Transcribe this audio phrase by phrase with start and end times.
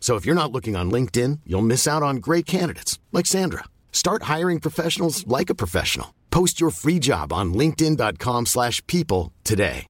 [0.00, 3.64] So if you're not looking on LinkedIn, you'll miss out on great candidates like Sandra.
[3.92, 6.14] Start hiring professionals like a professional.
[6.30, 9.86] Post your free job on linkedin.com/people slash people today.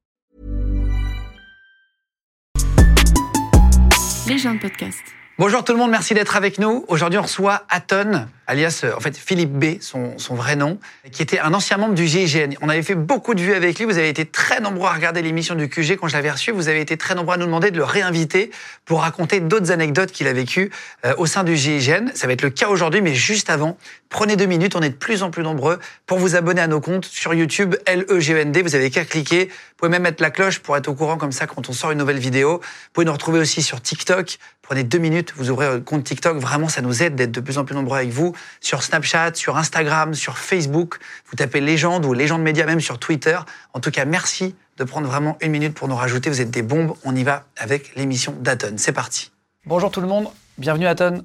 [4.29, 4.98] Légende podcast.
[5.39, 6.84] Bonjour tout le monde, merci d'être avec nous.
[6.89, 10.79] Aujourd'hui, on reçoit Aton, alias euh, en fait Philippe B, son, son vrai nom,
[11.12, 12.55] qui était un ancien membre du GIGN.
[12.61, 13.84] On avait fait beaucoup de vues avec lui.
[13.84, 16.51] Vous avez été très nombreux à regarder l'émission du QG quand je l'avais reçu.
[16.51, 18.51] Vous avez été très nombreux à nous demander de le réinviter
[18.84, 20.73] pour raconter d'autres anecdotes qu'il a vécues
[21.05, 22.09] euh, au sein du GIGN.
[22.15, 23.77] Ça va être le cas aujourd'hui, mais juste avant,
[24.09, 24.75] prenez deux minutes.
[24.75, 27.77] On est de plus en plus nombreux pour vous abonner à nos comptes sur YouTube
[27.86, 28.56] LEGEND.
[28.58, 29.47] Vous avez qu'à cliquer.
[29.47, 31.92] Vous pouvez même mettre la cloche pour être au courant comme ça quand on sort
[31.92, 32.55] une nouvelle vidéo.
[32.58, 34.39] Vous pouvez nous retrouver aussi sur TikTok.
[34.62, 36.36] Prenez deux minutes, vous ouvrez compte TikTok.
[36.36, 38.34] Vraiment, ça nous aide d'être de plus en plus nombreux avec vous.
[38.61, 40.98] Sur Snapchat, sur Instagram, sur Facebook.
[41.28, 43.39] Vous tapez Légende ou Légende Média, même sur Twitter.
[43.75, 46.30] En tout cas, merci de prendre vraiment une minute pour nous rajouter.
[46.30, 46.95] Vous êtes des bombes.
[47.05, 48.75] On y va avec l'émission d'Aton.
[48.77, 49.33] C'est parti.
[49.67, 50.28] Bonjour tout le monde.
[50.56, 51.25] Bienvenue Aton,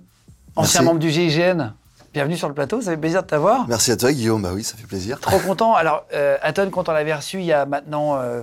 [0.56, 0.86] ancien Merci.
[0.86, 1.74] membre du GIGN.
[2.14, 2.82] Bienvenue sur le plateau.
[2.82, 3.68] Ça fait plaisir de t'avoir.
[3.68, 4.44] Merci à toi, Guillaume.
[4.44, 5.20] Bah oui, ça fait plaisir.
[5.20, 5.74] Trop content.
[5.74, 8.42] Alors, euh, Aton, quand on l'avait reçu il y a maintenant euh,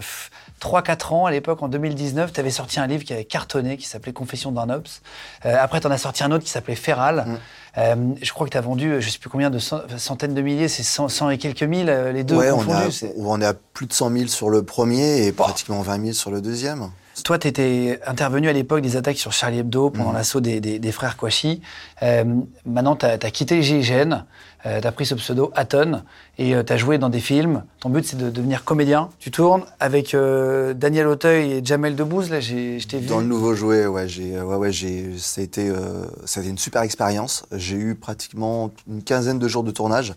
[0.61, 3.87] 3-4 ans, à l'époque, en 2019, tu avais sorti un livre qui avait cartonné, qui
[3.87, 5.01] s'appelait Confession d'un Ops.
[5.47, 7.25] Euh, après, tu en as sorti un autre qui s'appelait Feral.
[7.27, 7.39] Mm.
[7.79, 10.35] Euh, je crois que tu as vendu, euh, je sais plus combien de cent- centaines
[10.35, 12.87] de milliers, c'est 100, 100 et quelques mille, euh, les deux ouais, on, confondus.
[12.89, 16.01] a, c'est- on est à plus de 100 000 sur le premier et pratiquement 20
[16.03, 16.91] 000 sur le deuxième.
[17.25, 20.17] Toi, tu étais intervenu à l'époque des attaques sur Charlie Hebdo pendant Mhm.
[20.17, 21.61] l'assaut des, des- des frères Kouachi.
[22.03, 22.25] Euh,
[22.65, 24.25] maintenant, tu as, quitté le GIGN,
[24.65, 26.03] tu as pris ce pseudo Aton
[26.39, 27.65] et tu as joué dans des films.
[27.81, 29.11] Ton but, c'est de devenir comédien.
[29.19, 32.31] Tu tournes avec euh, Daniel Auteuil et Jamel Debbouze.
[32.31, 33.07] Là, je t'ai vu.
[33.07, 36.41] Dans le nouveau jouet, ouais, j'ai, euh, ouais, ouais, j'ai, ça a été, euh, ça
[36.41, 37.45] a été une super expérience.
[37.53, 40.15] J'ai eu pratiquement une quinzaine de jours de tournage.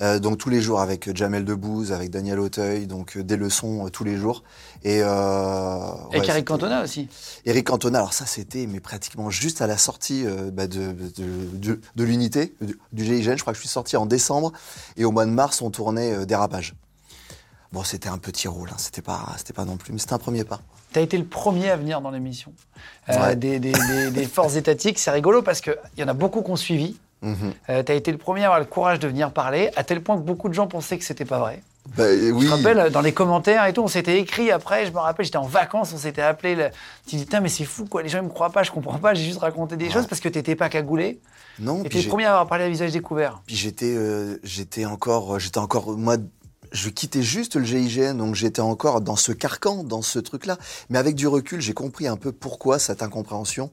[0.00, 3.86] Euh, donc tous les jours avec Jamel Debbouze, avec Daniel Auteuil, donc euh, des leçons
[3.86, 4.44] euh, tous les jours.
[4.84, 7.08] Et avec ouais, Eric Cantona aussi.
[7.44, 11.80] Eric Cantona, alors ça c'était mais pratiquement juste à la sortie bah, de, de, de-
[11.96, 13.36] de l'unité, du, du GIGN.
[13.36, 14.52] Je crois que je suis sorti en décembre
[14.96, 16.74] et au mois de mars on tournait Dérapage.
[17.72, 20.18] Bon, c'était un petit rôle, hein, c'était pas, c'était pas non plus, mais c'était un
[20.18, 20.60] premier pas.
[20.92, 22.52] Tu as été le premier à venir dans l'émission.
[23.10, 23.36] Euh, Ouais.
[23.36, 26.50] des, des- des- des forces étatiques, c'est rigolo parce qu'il y en a beaucoup qui
[26.50, 26.96] ont suivi.
[27.22, 27.52] Mhm.
[27.66, 30.16] tu as été le premier à avoir le courage de venir parler, à tel point
[30.16, 31.62] que beaucoup de gens pensaient que c'était pas vrai.
[31.96, 32.44] Bah, euh, oui.
[32.46, 35.24] Je te rappelle, dans les commentaires et tout, on s'était écrit après, je me rappelle,
[35.24, 36.54] j'étais en vacances, on s'était appelé.
[36.54, 36.68] le-
[37.06, 39.14] Tu dis, mais c'est fou, quoi, les gens ne me croient pas, je comprends pas,
[39.14, 41.18] j'ai juste raconté des choses parce que t'étais pas cagoulé.
[41.58, 43.40] Non, Et puis le premier à avoir parlé à visage découvert.
[43.46, 46.16] Puis j'étais, euh, j'étais encore, j'étais encore, moi,
[46.70, 50.58] je quittais juste le GIGN, donc j'étais encore dans ce carcan, dans ce truc-là.
[50.90, 53.70] Mais avec du recul, j'ai compris un peu pourquoi cette incompréhension,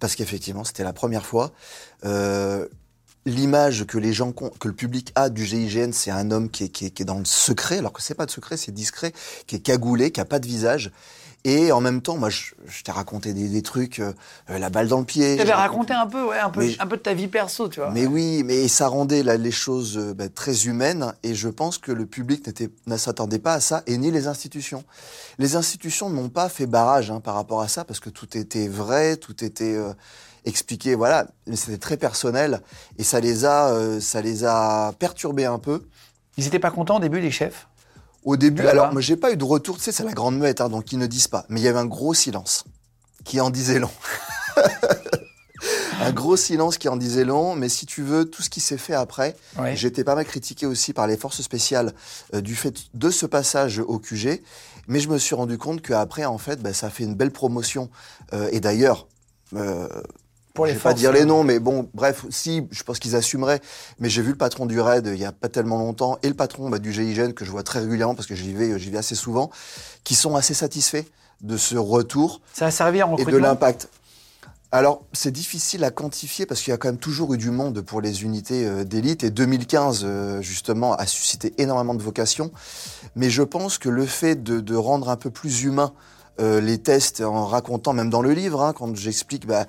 [0.00, 1.52] parce qu'effectivement, c'était la première fois.
[2.06, 2.66] Euh,
[3.26, 6.68] L'image que les gens, que le public a du GIGN, c'est un homme qui est,
[6.68, 9.12] qui est, qui est dans le secret, alors que c'est pas de secret, c'est discret,
[9.46, 10.90] qui est cagoulé, qui a pas de visage.
[11.44, 14.12] Et en même temps, moi, je, je t'ai raconté des, des trucs, euh,
[14.48, 15.36] la balle dans le pied.
[15.36, 17.28] Tu avais j'ai raconté un peu, ouais, un peu, Mais- un peu de ta vie
[17.28, 17.90] perso, tu vois.
[17.92, 21.78] mais oui, mais ça rendait là, les choses euh, bah, très humaines et je pense
[21.78, 24.84] que le public n'était- ne s'attendait pas à ça et ni les institutions.
[25.38, 28.66] Les institutions n'ont pas fait barrage hein, par rapport à ça parce que tout était
[28.68, 29.92] vrai, tout était euh,
[30.44, 32.60] expliqué, voilà, mais c'était très personnel
[32.98, 35.82] et ça les a, euh, ça les a perturbés un peu.
[36.36, 37.66] Ils étaient pas contents au début, les chefs?
[38.24, 38.70] Au début, Là-bas.
[38.82, 40.92] alors moi j'ai pas eu de retour, tu sais, c'est la grande muette, hein, donc
[40.92, 41.44] ils ne disent pas.
[41.48, 42.64] Mais il y avait un gros silence
[43.24, 43.90] qui en disait long.
[46.00, 48.78] un gros silence qui en disait long, mais si tu veux, tout ce qui s'est
[48.78, 49.74] fait après, Ouais.
[49.74, 51.92] été pas mal critiqué aussi par les forces spéciales
[52.34, 54.42] euh, du fait de ce passage au QG,
[54.86, 57.32] mais je me suis rendu compte qu'après, en fait, bah, ça a fait une belle
[57.32, 57.90] promotion.
[58.32, 59.06] Euh, et d'ailleurs,
[59.54, 59.88] euh,
[60.58, 62.98] Pour les je vais pas dire les euh, noms, mais bon, bref, si, je pense
[62.98, 63.60] qu'ils assumeraient.
[64.00, 66.34] Mais j'ai vu le patron du RAID il y a pas tellement longtemps et le
[66.34, 68.98] patron bah, du GIGN que je vois très régulièrement parce que j'y vais, j'y vais
[68.98, 69.52] assez souvent,
[70.02, 71.04] qui sont assez satisfaits
[71.42, 73.88] de ce retour Ça a servi en et de l'impact.
[74.72, 77.80] Alors, c'est difficile à quantifier parce qu'il y a quand même toujours eu du monde
[77.80, 82.50] pour les unités euh, d'élite et 2015, euh, justement, a suscité énormément de vocations.
[83.14, 85.92] Mais je pense que le fait de, de rendre un peu plus humain
[86.40, 89.66] euh, les tests en racontant, même dans le livre, hein, quand j'explique bah,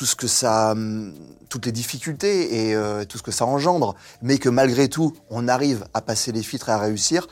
[0.00, 1.12] tout ce que ça, hum,
[1.50, 5.46] toutes les difficultés et euh, tout ce que ça engendre, mais que malgré tout, on
[5.46, 7.28] arrive à passer les filtres et à réussir.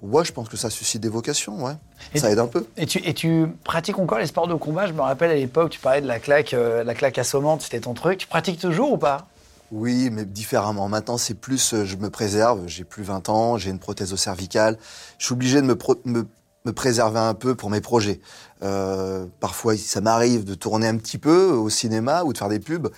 [0.00, 1.72] Ouais, je pense que ça suscite des vocations, ouais.
[2.14, 2.64] Et ça tu- aide un peu.
[2.76, 4.86] Et tu, et tu pratiques encore les sports de combat?
[4.86, 7.80] Je me rappelle à l'époque, tu parlais de la claque, euh, la claque assommante, c'était
[7.80, 8.18] ton truc.
[8.18, 9.26] Tu pratiques toujours ou pas?
[9.72, 10.88] Oui, mais différemment.
[10.88, 12.62] Maintenant, c'est plus, euh, je me préserve.
[12.68, 14.78] J'ai plus 20 ans, j'ai une prothèse au cervical.
[15.18, 16.28] Je suis obligé de me, pro- me,
[16.64, 18.20] me préserver un peu pour mes projets.
[18.62, 22.58] Euh, parfois, ça m'arrive de tourner un petit peu au cinéma ou de faire des
[22.58, 22.88] pubs.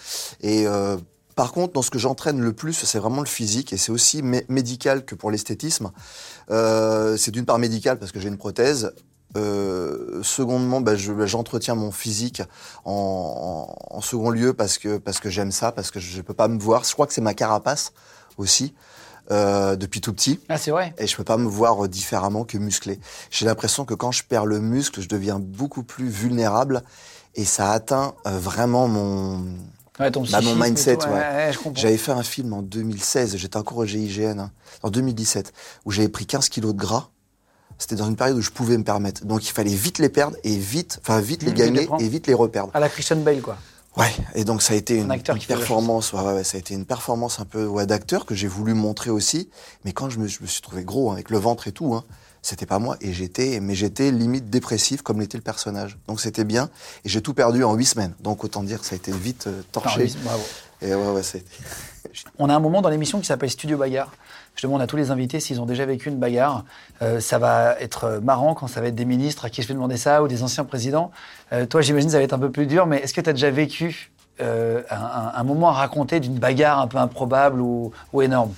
[0.40, 0.96] Et euh,
[1.34, 4.22] par contre, dans ce que j'entraîne le plus, c'est vraiment le physique et c'est aussi
[4.22, 5.90] mé- médical que pour l'esthétisme.
[6.50, 8.92] Euh, c'est d'une part médical parce que j'ai une prothèse.
[9.36, 12.42] Euh, secondement, bah, je- j'entretiens mon physique
[12.84, 16.58] en, second lieu parce que parce que j'aime ça, parce que je peux pas me
[16.60, 16.84] voir.
[16.84, 17.92] Je crois que c'est ma carapace
[18.38, 18.74] aussi
[19.30, 20.40] euh, depuis tout petit.
[20.48, 20.94] Ah, c'est vrai.
[20.98, 22.98] Et je peux pas me voir différemment que musclé.
[23.30, 26.82] J'ai l'impression que quand je perds le muscle, je deviens beaucoup plus vulnérable
[27.34, 29.44] et ça atteint euh, vraiment mon.
[29.98, 31.52] Ouais, ton Bah, mon mindset, tout, ouais.
[31.74, 34.50] J'avais fait un film en 2016, j'étais encore au GIGN, hein,
[34.82, 35.52] en 2017,
[35.86, 37.08] où j'avais pris 15 kilos de gras.
[37.78, 39.24] C'était dans une période où je pouvais me permettre.
[39.26, 42.08] Donc il fallait vite les perdre et vite, enfin vite les Mmh, les gagner et
[42.08, 42.70] vite les reperdre.
[42.74, 43.58] À la Christian Bale, quoi.
[43.96, 45.08] Ouais, et donc ça a été une,
[45.48, 48.46] performance, ouais, ouais, ouais, ça a été une performance un peu ouais, d'acteur que j'ai
[48.46, 49.48] voulu montrer aussi.
[49.84, 51.94] Mais quand je me, je me suis trouvé gros, hein, avec le ventre et tout,
[51.94, 52.04] hein,
[52.42, 52.96] c'était pas moi.
[53.00, 55.96] Et j'étais, mais j'étais limite dépressif comme l'était le personnage.
[56.08, 56.68] Donc c'était bien.
[57.04, 58.14] Et j'ai tout perdu en huit semaines.
[58.20, 60.02] Donc autant dire que ça a été vite euh, torché.
[60.02, 60.44] oui, bravo.
[60.82, 61.42] Et ouais, ouais, c'est.
[62.38, 64.12] On a un moment dans l'émission qui s'appelle Studio Bagarre.
[64.56, 66.64] Je demande à tous les invités s'ils ont déjà vécu une bagarre.
[67.02, 69.74] Euh, ça va être marrant quand ça va être des ministres à qui je vais
[69.74, 71.10] demander ça ou des anciens présidents.
[71.52, 73.30] Euh, toi, j'imagine que ça va être un peu plus dur, mais est-ce que tu
[73.30, 74.10] as déjà vécu
[74.40, 78.52] euh, un, moment à raconter d'une bagarre un peu improbable ou, énorme?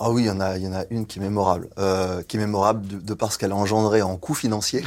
[0.00, 3.14] Ah oui, il y en a, une qui est mémorable, euh, qui est mémorable de,
[3.14, 4.82] parce qu'elle a engendré en coûts financiers.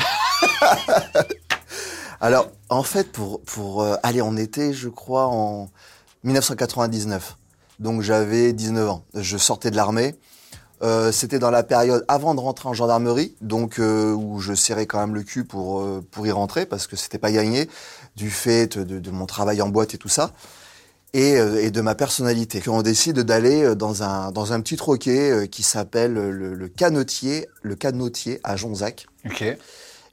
[2.21, 5.69] Alors, en fait, pour euh, aller en été, je crois en
[6.25, 7.37] 1999.
[7.83, 9.03] Donc j'avais 19 ans.
[9.13, 10.15] Je sortais de l'armée.
[10.83, 14.85] Euh, C'était dans la période avant de rentrer en gendarmerie, donc euh, où je serrais
[14.85, 17.69] quand même le cul pour euh, pour y rentrer parce que c'était pas gagné
[18.15, 20.31] du fait de, mon travail en boîte et tout ça
[21.13, 21.35] et,
[21.71, 22.61] de ma personnalité.
[22.67, 29.05] On décide d'aller dans un, petit troquet qui s'appelle le, Canotier, le Canotier à Jonzac.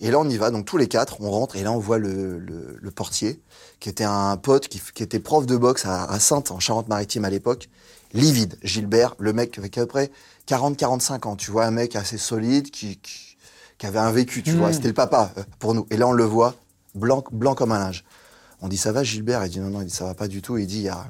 [0.00, 1.99] Et là, on y va, donc tous les quatre, on rentre, et là, on voit
[1.99, 3.41] le, le, le portier,
[3.81, 7.25] qui était un pote, qui, qui était prof de boxe à, à Sainte, en Charente-Maritime
[7.25, 7.69] à l'époque,
[8.12, 8.56] livide.
[8.62, 10.11] Gilbert, le mec avec à peu près
[10.49, 13.37] 40-45 ans, tu vois, un mec assez solide, qui, qui,
[13.79, 15.87] qui avait un vécu, tu vois, c'était le papa euh, pour nous.
[15.91, 16.55] Et là, on le voit,
[16.94, 18.05] blanc, blanc comme un linge.
[18.62, 19.44] On dit, ça va, Gilbert?
[19.46, 20.58] Il dit, non, non, il dit, ça va pas du tout.
[20.58, 21.06] Il dit, il y a,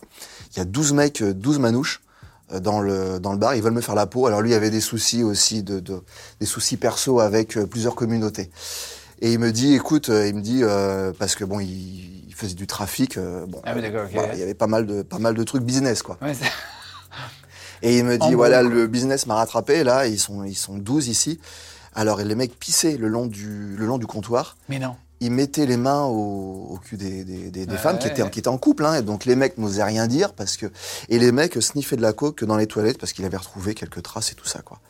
[0.52, 2.03] il y a 12 mecs, euh, 12 manouches euh,
[2.60, 4.26] dans le, dans le bar, ils veulent me faire la peau.
[4.26, 6.02] Alors lui, il avait des soucis aussi, de, de-
[6.40, 8.50] des soucis perso avec euh, plusieurs communautés.
[9.20, 12.34] Et il me dit, écoute, euh, il me dit, euh, parce que bon, il, il
[12.34, 15.18] faisait du trafic, euh, bon, Ah oui, d'accord, il y avait pas mal de, pas
[15.18, 16.18] mal de trucs business, quoi.
[16.20, 16.32] Ouais,
[17.82, 20.78] Et il me En dit, voilà, le business m'a rattrapé, là, ils sont, ils sont
[20.78, 21.38] 12 ici.
[21.94, 24.56] Alors, les mecs pissaient le long du, le long du comptoir.
[24.68, 24.96] Mais non.
[25.20, 28.22] Ils mettaient les mains au, au cul des, des, des- des Ouais, femmes qui, étaient,
[28.22, 28.30] ouais.
[28.30, 28.84] qui étaient en couple.
[28.84, 30.66] Hein, et donc, les mecs n'osaient rien dire parce que.
[31.08, 34.02] Et les mecs sniffaient de la coke dans les toilettes parce qu'il avait retrouvé quelques
[34.02, 34.80] traces et tout ça, quoi.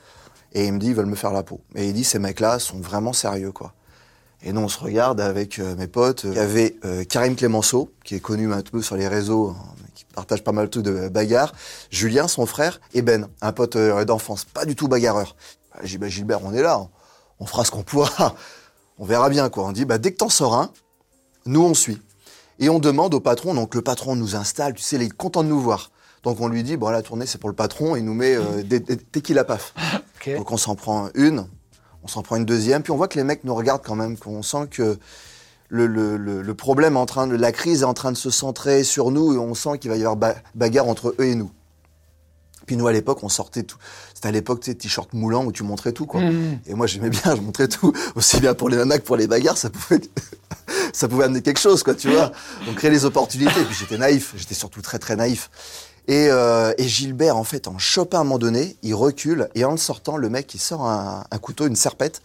[0.52, 1.60] Et il me dit, ils veulent me faire la peau.
[1.74, 3.74] Et il dit, ces mecs-là sont vraiment sérieux, quoi.
[4.42, 6.24] Et nous, on se regarde avec euh, mes potes.
[6.24, 9.74] Il y avait euh, Karim Clémenceau, qui est connu un peu sur les réseaux, hein,
[9.94, 11.52] qui partage pas mal de trucs de bagarre.
[11.90, 15.34] Julien, son frère, et Ben, un pote euh, d'enfance, pas du tout bagarreur.
[15.72, 16.88] Bah, J'ai dit, bah, Gilbert, on est là, on,
[17.40, 18.34] on fera ce qu'on pourra.
[18.98, 19.64] On verra bien, quoi.
[19.64, 20.70] On dit, bah, dès que t'en sors un,
[21.46, 22.00] nous, on suit.
[22.60, 25.42] Et on demande au patron, donc le patron nous installe, tu sais, il est content
[25.42, 25.90] de nous voir.
[26.22, 28.62] Donc on lui dit, bon, la tournée, c'est pour le patron, il nous met euh,
[28.62, 29.74] des, des tequila paf.
[30.36, 31.46] Donc on s'en prend une,
[32.02, 34.16] on s'en prend une deuxième, puis on voit que les mecs nous regardent quand même,
[34.16, 34.96] qu'on sent que
[35.68, 38.16] le, le, le, le problème est en train de, la crise est en train de
[38.16, 41.24] se centrer sur nous, et on sent qu'il va y avoir ba- bagarre entre eux
[41.24, 41.50] et nous.
[42.66, 43.76] Puis nous à l'époque, on sortait tout.
[44.24, 46.22] C'était à l'époque, tu sais, t-shirt moulant où tu montrais tout, quoi.
[46.22, 46.60] Mmh.
[46.66, 49.26] Et moi j'aimais bien, je montrais tout, aussi bien pour les nanas que pour les
[49.26, 50.00] bagarres, ça pouvait,
[50.94, 52.32] ça pouvait amener quelque chose, quoi, tu vois.
[52.66, 53.60] On créait les opportunités.
[53.60, 55.50] Et puis j'étais naïf, j'étais surtout très très naïf.
[56.08, 59.66] Et, euh, et Gilbert, en fait, en chopin à un moment donné, il recule et
[59.66, 62.22] en le sortant, le mec, il sort un, un couteau, une serpette,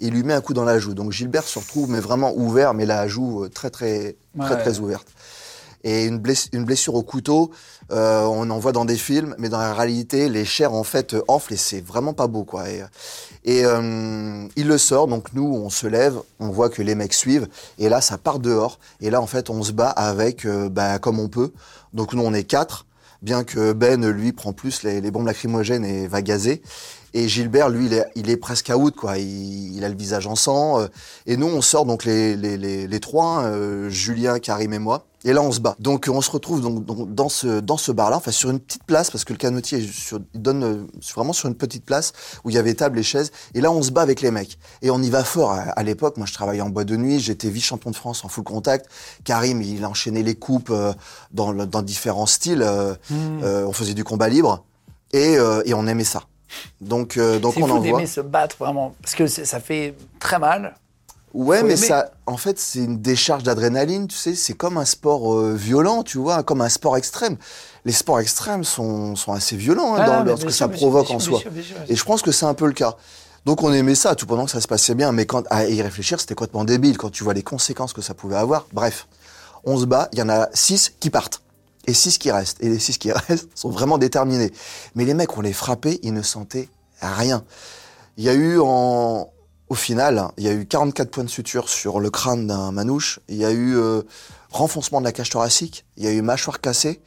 [0.00, 0.94] et il lui met un coup dans la joue.
[0.94, 4.62] Donc Gilbert se retrouve, mais vraiment ouvert, mais la joue euh, très très très Ouais.
[4.62, 5.06] très ouverte.
[5.84, 7.50] Et une, bless- une blessure au couteau,
[7.90, 11.14] euh, on en voit dans des films, mais dans la réalité, les chairs en fait
[11.14, 12.64] euh, enflent et c'est vraiment pas beau quoi.
[13.44, 17.14] Et, euh, il le sort, donc nous on se lève, on voit que les mecs
[17.14, 17.48] suivent,
[17.78, 18.78] et là ça part dehors.
[19.00, 21.52] Et là en fait on se bat avec, bah, comme on peut.
[21.92, 22.86] Donc nous on est quatre,
[23.20, 26.62] bien que Ben lui prend plus les bombes lacrymogènes et va gazer.
[27.14, 29.18] Et Gilbert, lui, il est, il est presque out, quoi.
[29.18, 30.80] Il, il, a le visage en sang.
[30.80, 30.86] euh,
[31.26, 34.78] et nous, on sort donc les, les, les, les trois, hein, euh, Julien, Karim et
[34.78, 35.04] moi.
[35.24, 35.76] Et là, on se bat.
[35.78, 39.08] Donc, on se retrouve donc, dans ce, dans ce bar-là, enfin sur une petite place,
[39.10, 40.82] parce que le canotier est sur- il donne euh,
[41.14, 42.12] vraiment sur une petite place
[42.44, 43.30] où il y avait table et chaises.
[43.54, 44.58] Et là, on se bat avec les mecs.
[44.80, 45.52] Et on y va fort.
[45.52, 47.20] À, à l'époque, moi, je travaillais en boîte de nuit.
[47.20, 48.86] J'étais vice-champion de France en full contact.
[49.22, 50.72] Karim, il enchaînait les coupes
[51.32, 52.62] dans, différents styles.
[52.62, 54.64] euh, on faisait du combat libre.
[55.12, 56.22] Et, euh, et on aimait ça.
[56.80, 57.84] Donc, euh, donc C'est on fou envoie.
[57.98, 60.74] d'aimer se battre vraiment, parce que ça fait très mal.
[61.34, 61.86] Ouais, Faut mais aimer.
[61.86, 64.34] ça, en fait, c'est une décharge d'adrénaline, tu sais.
[64.34, 67.36] C'est comme un sport euh, violent, tu vois, comme un sport extrême.
[67.86, 70.46] Les sports extrêmes sont, sont assez violents hein, Ah, dans non, mais le- ce bien
[70.48, 71.38] que sûr, ça sûr, provoque en soi.
[71.40, 71.50] sûr,
[71.88, 72.96] Et je pense que c'est un peu le cas.
[73.46, 75.10] Donc on aimait ça, tout pendant que ça se passait bien.
[75.12, 78.12] Mais quand à y réfléchir, c'était complètement débile quand tu vois les conséquences que ça
[78.12, 78.66] pouvait avoir.
[78.74, 79.08] Bref,
[79.64, 80.10] on se bat.
[80.12, 81.40] Il y en a six qui partent
[81.86, 82.62] et six qui restent.
[82.62, 84.52] Et les six qui restent sont vraiment déterminés.
[84.94, 86.68] Mais les mecs, on les frappait, ils ne sentaient
[87.00, 87.44] rien.
[88.16, 89.28] Il y a eu en
[89.68, 93.20] au final, il y a eu 44 points de suture sur le crâne d'un manouche.
[93.28, 94.02] Il y a eu euh,
[94.50, 95.86] renfoncement de la cage thoracique.
[95.96, 97.00] Il y a eu mâchoire cassée.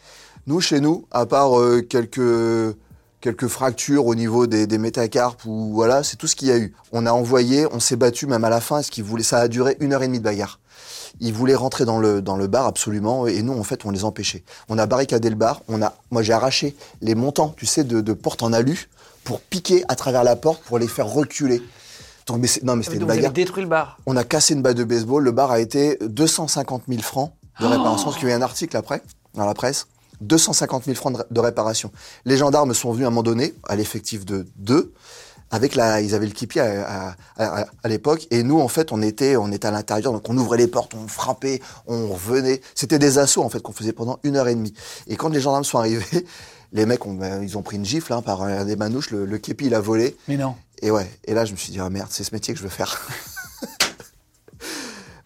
[0.48, 2.76] Nous, chez nous, à part euh, quelques
[3.22, 6.58] quelques fractures au niveau des, des métacarpes ou voilà, c'est tout ce qu'il y a
[6.58, 6.74] eu.
[6.92, 8.82] On a envoyé, on s'est battu même à la fin.
[8.82, 10.60] Ce qui voulait, ça a duré une heure et demie de bagarre.
[11.20, 14.04] Ils voulaient rentrer dans le dans le bar absolument et nous en fait on les
[14.04, 14.44] empêchait.
[14.70, 15.62] On a barricadé le bar.
[15.68, 18.90] On a, moi j'ai arraché les montants, tu sais, de, de porte en alu
[19.24, 21.62] pour piquer à travers la porte pour les faire reculer.
[22.28, 23.34] Donc, mais non mais c'était Donc une vous avez bagarre.
[23.34, 23.98] détruit le bar.
[24.06, 25.24] On a cassé une batte de baseball.
[25.24, 28.06] Le bar a été 250 000 francs de réparation.
[28.06, 29.02] Parce qu'il y a eu un article après,
[29.36, 29.88] dans la presse.
[30.22, 31.92] 250 000 francs de, de réparation.
[32.26, 34.94] Les gendarmes sont venus à un moment donné, à l'effectif de deux,
[35.52, 38.28] avec la, ils avaient le kipi à, à- à- à l'époque.
[38.32, 40.12] Et nous, en fait, on était, on était à l'intérieur.
[40.12, 42.62] Donc, on ouvrait les portes, on frappait, on revenait.
[42.74, 44.74] C'était des assauts, en fait, qu'on faisait pendant une heure et demie.
[45.08, 46.26] Et quand les gendarmes sont arrivés,
[46.74, 49.12] les mecs, ont, ben, ils ont pris une gifle hein, par un des manouches.
[49.12, 50.18] Le, le képi, il a volé.
[50.28, 50.56] Mais non.
[50.82, 52.64] Et ouais, et là je me suis dit, ah merde, c'est ce métier que je
[52.64, 53.02] veux faire.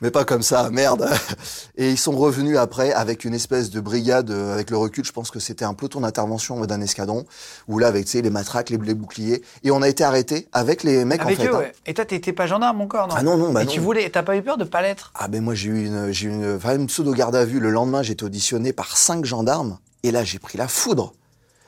[0.02, 1.10] Mais pas comme ça, merde.
[1.78, 5.12] Et ils sont revenus après avec une espèce de brigade, euh, avec le recul, je
[5.12, 7.26] pense que c'était un peloton d'intervention d'un escadron,
[7.68, 10.48] où là, avec tu sais, les matraques, les, les boucliers, et on a été arrêtés
[10.54, 11.48] avec les mecs Avec en fait.
[11.50, 11.60] eux, hein.
[11.60, 11.74] ouais.
[11.86, 13.16] Et toi, t'étais pas gendarme encore, non?
[13.18, 13.72] Ah non, non, bah Et non.
[13.72, 15.12] tu voulais, t'as pas eu peur de pas l'être?
[15.16, 17.60] Ah ben moi j'ai eu une, j'ai eu une, enfin, une pseudo garde à vue.
[17.60, 21.14] Le lendemain, j'ai été auditionné par cinq gendarmes, et là j'ai pris la foudre.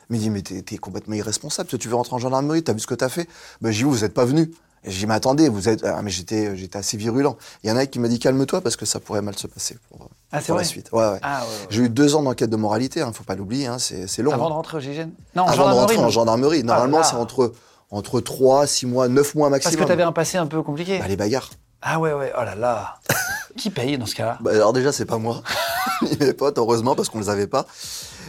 [0.08, 2.80] Il me dit, mais t'es, t'es complètement irresponsable, tu veux rentrer en gendarmerie, t'as vu
[2.80, 3.28] ce que t'as fait?
[3.60, 4.50] Ben j'ai dit, vous êtes pas venu.
[4.84, 5.84] Et mais attendez, vous êtes...
[5.84, 7.36] Ah, mais j'étais, j'étais assez virulent.
[7.62, 9.76] Il y en a qui m'a dit, calme-toi, parce que ça pourrait mal se passer
[9.88, 10.90] pour, Ah, c'est pour la suite.
[10.92, 11.18] Ouais, ouais.
[11.22, 11.66] Ah, ouais.
[11.70, 14.32] J'ai eu deux ans d'enquête de moralité, hein, faut pas l'oublier, hein, c'est, long.
[14.32, 14.48] Avant hein.
[14.48, 16.64] de rentrer au GIGN Non, Avant de rentrer en gendarmerie.
[16.64, 17.04] Normalement, là.
[17.04, 17.52] c'est entre,
[17.90, 19.84] entre 3, 6 mois, 9 mois Parce maximum.
[19.84, 20.98] que t'avais un passé un peu compliqué.
[20.98, 21.50] Bah, les bagarres.
[21.80, 22.94] Ah ouais, ouais, oh là là.
[23.56, 24.38] Qui paye dans ce cas-là?
[24.40, 25.42] Bah, alors déjà, c'est pas moi,
[26.20, 27.66] mes potes, heureusement, parce qu'on les avait pas.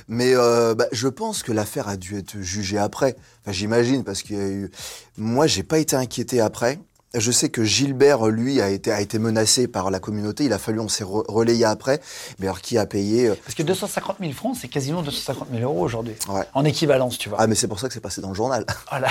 [0.07, 3.15] Mais euh, bah, je pense que l'affaire a dû être jugée après.
[3.41, 4.71] Enfin, j'imagine, parce qu'il y a eu...
[5.17, 6.79] Moi, j'ai pas été inquiété après.
[7.15, 10.45] Je sais que Gilbert, lui, a été, a été menacé par la communauté.
[10.45, 12.01] Il a fallu, on s'est re- relayé après.
[12.39, 15.61] Mais alors, qui a payé euh, Parce que 250 000 francs, c'est quasiment 250 000
[15.63, 16.15] euros aujourd'hui.
[16.27, 16.41] Ouais.
[16.55, 17.37] En équivalence, tu vois.
[17.39, 18.65] Ah, mais c'est pour ça que c'est passé dans le journal.
[18.91, 19.09] Oh là.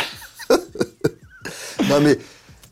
[1.89, 2.19] non, mais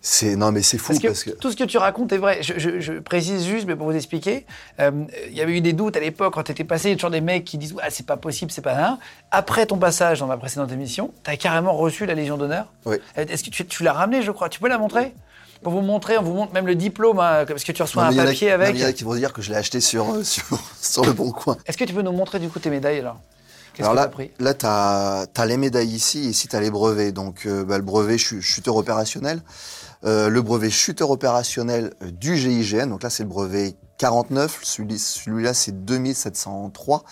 [0.02, 1.30] c'est non, mais c'est fou, Parce que, parce que...
[1.30, 2.42] tout ce que tu racontes est vrai.
[2.42, 4.46] Je, je- je précise juste, mais pour vous expliquer,
[4.80, 4.90] euh,
[5.28, 6.88] il y avait eu des doutes à l'époque quand tu étais passé.
[6.88, 8.98] Il y a toujours des mecs qui disent ah, c'est pas possible, c'est pas un.
[9.30, 12.66] Après ton passage dans ma précédente émission, tu as carrément reçu la Légion d'honneur.
[12.86, 12.96] Oui.
[13.18, 14.48] Euh, Est-ce que tu, tu l'as ramené, je crois?
[14.48, 15.12] Tu peux la montrer?
[15.62, 18.08] Pour vous montrer, on vous montre même le diplôme, hein, parce que tu reçois Non,
[18.08, 18.74] un y a papier avec.
[18.74, 20.44] Il y en a qui vont dire que je l'ai acheté sur, euh, sur,
[20.80, 21.58] sur le bon coin.
[21.66, 23.20] Est-ce que tu peux nous montrer du coup tes médailles alors?
[23.78, 24.30] Alors là, pris?
[24.40, 27.12] là, t'as as les médailles ici, ici t'as les brevets.
[27.12, 29.40] Donc euh, bah, le brevet chu- chuteur opérationnel, euh,
[30.02, 32.86] le brevet chuteur opérationnel euh, du GIGN.
[32.88, 37.04] Donc là c'est le brevet 49, celui- celui-là c'est 2703.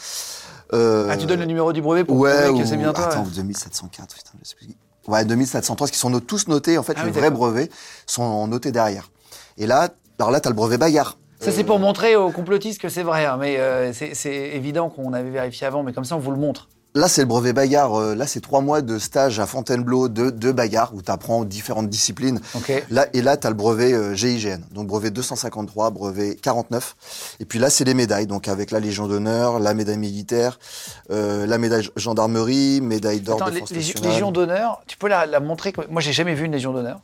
[0.74, 2.92] Euh, Ah, tu donnes le numéro du brevet pour ouais, prouver que ou- c'est bien
[2.92, 3.06] toi.
[3.06, 3.30] Attends, ouais.
[3.34, 4.68] 2704, putain, je sais plus.
[5.06, 6.76] Ouais, 2703, qui sont tous notés.
[6.76, 7.70] En fait, Ah les oui, vrais brevets
[8.06, 9.10] sont notés derrière.
[9.56, 11.16] Et là, alors là, t'as le brevet bagarre.
[11.40, 15.12] Ça, c'est pour montrer aux complotistes que c'est vrai, hein, mais euh, c'est évident qu'on
[15.12, 16.68] avait vérifié avant, mais comme ça, on vous le montre.
[16.94, 17.94] Là, c'est le brevet bagarre.
[17.94, 21.44] euh, Là, c'est trois mois de stage à Fontainebleau de, de bagarre où tu apprends
[21.44, 22.40] différentes disciplines.
[22.90, 24.60] Là, et là, tu as le brevet euh, GIGN.
[24.72, 27.36] Donc, brevet 253, brevet 49.
[27.40, 28.26] Et puis là, c'est les médailles.
[28.26, 30.58] Donc, avec la Légion d'honneur, la médaille militaire,
[31.10, 34.10] euh, la médaille gendarmerie, médaille d'or Attends, de les, France nationale.
[34.10, 37.00] Légion d'honneur, tu peux la, la montrer Moi, j'ai jamais vu une Légion d'honneur.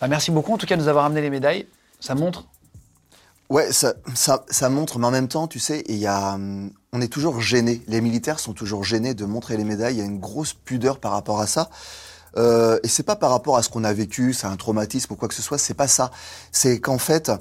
[0.00, 1.66] Bah, merci beaucoup, en tout cas, de nous avoir amené les médailles.
[2.00, 2.46] Ça montre.
[3.50, 6.70] Ouais, ça, ça, ça montre, mais en même temps, tu sais, il y a, hum,
[6.92, 7.82] on est toujours gêné.
[7.86, 9.94] Les militaires sont toujours gênés de montrer les médailles.
[9.94, 11.70] Il y a une grosse pudeur par rapport à ça.
[12.36, 15.16] Euh, et c'est pas par rapport à ce qu'on a vécu, c'est un traumatisme ou
[15.16, 15.58] quoi que ce soit.
[15.58, 16.10] C'est pas ça.
[16.52, 17.32] C'est qu'en fait,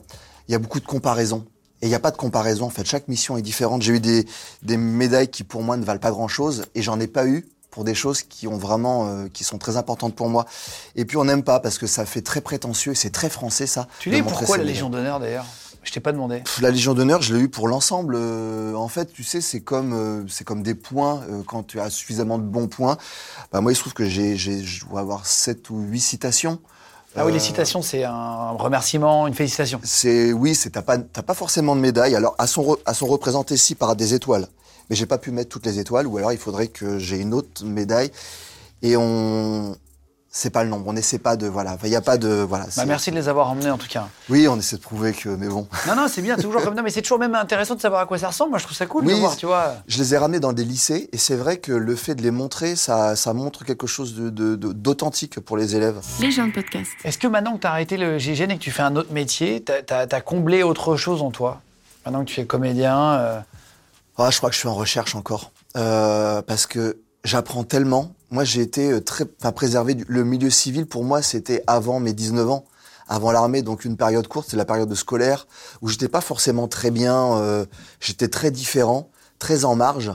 [0.47, 1.45] il y a beaucoup de comparaisons.
[1.81, 2.65] Et il n'y a pas de comparaison.
[2.65, 3.81] En fait, chaque mission est différente.
[3.81, 4.25] J'ai eu des,
[4.63, 7.83] des médailles qui, pour moi, ne valent pas grand-chose, et j'en ai pas eu pour
[7.83, 10.47] des choses qui ont vraiment, euh, qui sont très importantes pour moi.
[10.95, 13.87] Et puis on n'aime pas parce que ça fait très prétentieux, c'est très français ça.
[13.99, 14.63] Tu dis pourquoi la.
[14.63, 15.45] Légion d'honneur d'ailleurs?
[15.84, 16.39] Je t'ai pas demandé.
[16.39, 18.15] Pff, La Légion d'honneur, je l'ai eu pour l'ensemble.
[18.17, 21.22] Euh, en fait, tu sais, c'est comme, euh, c'est comme des points.
[21.29, 22.98] euh, quand tu as suffisamment de bons points,
[23.51, 26.60] bah, moi, il se trouve que j'ai, je dois avoir sept ou huit citations.
[27.15, 29.79] Ah oui, les citations, c'est un remerciement, une félicitation.
[29.84, 32.15] C'est oui, c'est t'as pas t'as pas forcément de médaille.
[32.15, 34.48] Alors elles sont re- elles sont représentées ici par des étoiles,
[34.89, 36.05] mais j'ai pas pu mettre toutes les étoiles.
[36.05, 38.12] Ou alors il faudrait que j'ai une autre médaille.
[38.84, 39.75] Et on
[40.39, 40.88] c'est pas le nombre.
[40.88, 41.77] On n'essaie pas de voilà.
[41.84, 42.65] Il y a pas de voilà.
[42.75, 44.08] Bah, merci de les avoir emmenés en tout cas.
[44.29, 45.67] Oui, on essaie de prouver que mais bon.
[45.88, 48.06] Non, non, c'est bien, toujours comme non, mais c'est toujours même intéressant de savoir à
[48.06, 48.51] quoi ça ressemble.
[48.51, 49.74] Moi, je trouve ça cool de Oui, voir, c'est- tu vois.
[49.88, 52.29] Je les ai ramenés dans des lycées et c'est vrai que le fait de les
[52.32, 56.00] montrer, ça ça montre quelque chose de de- de- d'authentique pour les élèves.
[56.22, 56.91] Les gens de podcast.
[57.03, 59.12] Est-ce que maintenant que tu as arrêté le GIGN et que tu fais un autre
[59.13, 61.62] métier, tu as, comblé autre chose en toi?
[62.06, 63.39] Maintenant que tu es comédien, euh,
[64.20, 65.51] Ah, je crois que je suis en recherche encore.
[65.77, 68.13] Euh, parce que j'apprends tellement.
[68.29, 69.96] Moi, j'ai été euh, très enfin, préservé.
[69.96, 72.65] du- Le milieu civil, pour moi, c'était avant mes 19 ans.
[73.10, 75.48] Avant l'armée, donc une période courte, c'est la période scolaire,
[75.81, 77.38] où j'étais pas forcément très bien.
[77.38, 77.65] euh,
[78.01, 80.12] j'étais très différent, très en marge.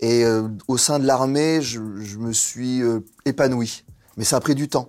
[0.00, 3.84] Et euh, au sein de l'armée, je, je me suis euh, épanoui.
[4.16, 4.88] Mais ça a pris du temps.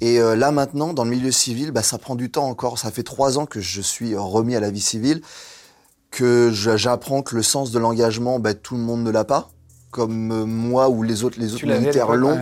[0.00, 2.78] Et euh, là maintenant, dans le milieu civil, bah, ça prend du temps encore.
[2.78, 5.20] Ça fait trois ans que je suis remis à la vie civile
[6.10, 9.50] que j'apprends que le sens de l'engagement, ben, tout le monde ne l'a pas,
[9.90, 12.38] comme euh, moi ou les autres, les autres militaires ouais.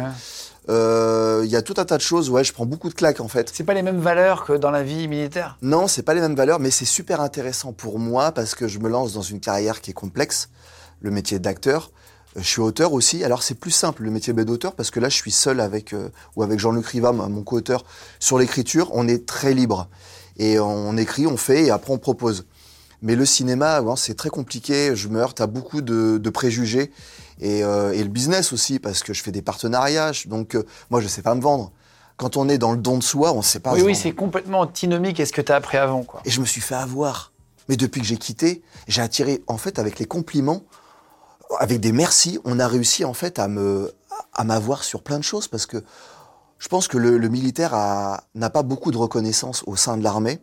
[0.68, 3.20] Euh, Il y a tout un tas de choses, ouais, je prends beaucoup de claques
[3.20, 3.50] en fait.
[3.54, 5.56] C'est pas les mêmes valeurs que dans la vie militaire?
[5.62, 8.78] Non, c'est pas les mêmes valeurs, mais c'est super intéressant pour moi parce que je
[8.78, 10.50] me lance dans une carrière qui est complexe,
[11.00, 11.90] le métier d'acteur.
[12.36, 15.08] Euh, Je suis auteur aussi, alors c'est plus simple le métier d'auteur parce que là
[15.08, 17.84] je suis seul avec euh, ou avec Jean-Luc Riva, mon co-auteur,
[18.20, 18.90] sur l'écriture.
[18.92, 19.88] On est très libre
[20.36, 22.44] et on écrit, on fait et après on propose.
[23.00, 24.94] Mais le cinéma, ouais, c'est très compliqué.
[24.94, 26.90] Je me heurte à beaucoup de, de préjugés
[27.40, 30.12] et, euh, et le business aussi parce que je fais des partenariats.
[30.26, 31.72] Donc euh, moi je sais pas me vendre.
[32.16, 33.74] Quand on est dans le don de soi, on sait pas.
[33.74, 36.02] Oui, oui, c'est complètement antinomique à ce que tu as appris avant.
[36.02, 36.20] Quoi.
[36.24, 37.32] Et je me suis fait avoir.
[37.68, 40.64] Mais depuis que j'ai quitté, j'ai attiré, en fait, avec les compliments,
[41.60, 43.92] avec des merci, on a réussi, en fait, à me,
[44.32, 45.84] à m'avoir sur plein de choses parce que
[46.58, 47.70] je pense que le, le militaire
[48.34, 50.40] n'a pas beaucoup de reconnaissance au sein de l'armée.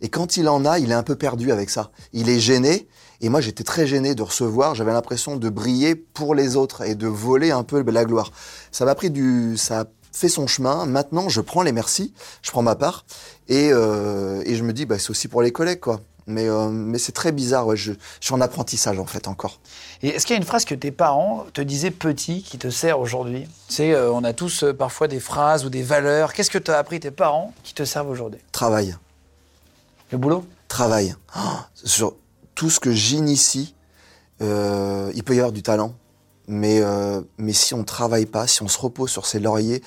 [0.00, 1.90] Et quand il en a, il est un peu perdu avec ça.
[2.12, 2.88] Il est gêné.
[3.20, 4.74] Et moi, j'étais très gêné de recevoir.
[4.74, 8.30] J'avais l'impression de briller pour les autres et de voler un peu la gloire.
[8.72, 10.86] Ça m'a pris du, ça a fait son chemin.
[10.86, 13.04] Maintenant, je prends les merci, je prends ma part
[13.48, 16.00] et, euh, et je me dis, bah, c'est aussi pour les collègues, quoi.
[16.26, 17.66] Mais, euh, mais c'est très bizarre.
[17.66, 17.76] Ouais.
[17.76, 19.58] Je, je suis en apprentissage en fait encore.
[20.02, 22.70] Et est-ce qu'il y a une phrase que tes parents te disaient petit qui te
[22.70, 23.48] sert aujourd'hui?
[23.68, 26.32] Tu sais, euh, on a tous parfois des phrases ou des valeurs.
[26.32, 28.40] Qu'est-ce que t'as appris tes parents qui te servent aujourd'hui?
[28.52, 28.96] Travail.
[30.12, 30.44] Le boulot?
[30.68, 31.16] Travail.
[31.36, 31.40] Oh,
[31.74, 32.14] sur
[32.54, 33.74] tout ce que j'initie,
[34.42, 35.94] euh, il peut y avoir du talent,
[36.48, 39.82] mais, euh, mais si on ne travaille pas, si on se repose sur ses lauriers,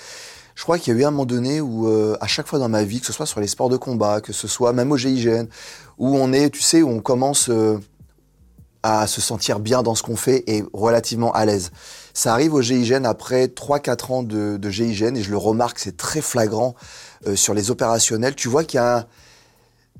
[0.55, 2.69] je crois qu'il y a eu un moment donné où, euh, à chaque fois dans
[2.69, 4.97] ma vie, que ce soit sur les sports de combat, que ce soit même au
[4.97, 5.47] GIGN,
[5.97, 7.49] où on est, tu sais, où on commence
[8.83, 11.71] à se sentir bien dans ce qu'on fait et relativement à l'aise.
[12.13, 15.97] Ça arrive au GIGN après 3-4 ans de, de GIGN et je le remarque, c'est
[15.97, 16.75] très flagrant
[17.33, 18.35] sur les opérationnels.
[18.35, 19.07] Tu vois qu'il y a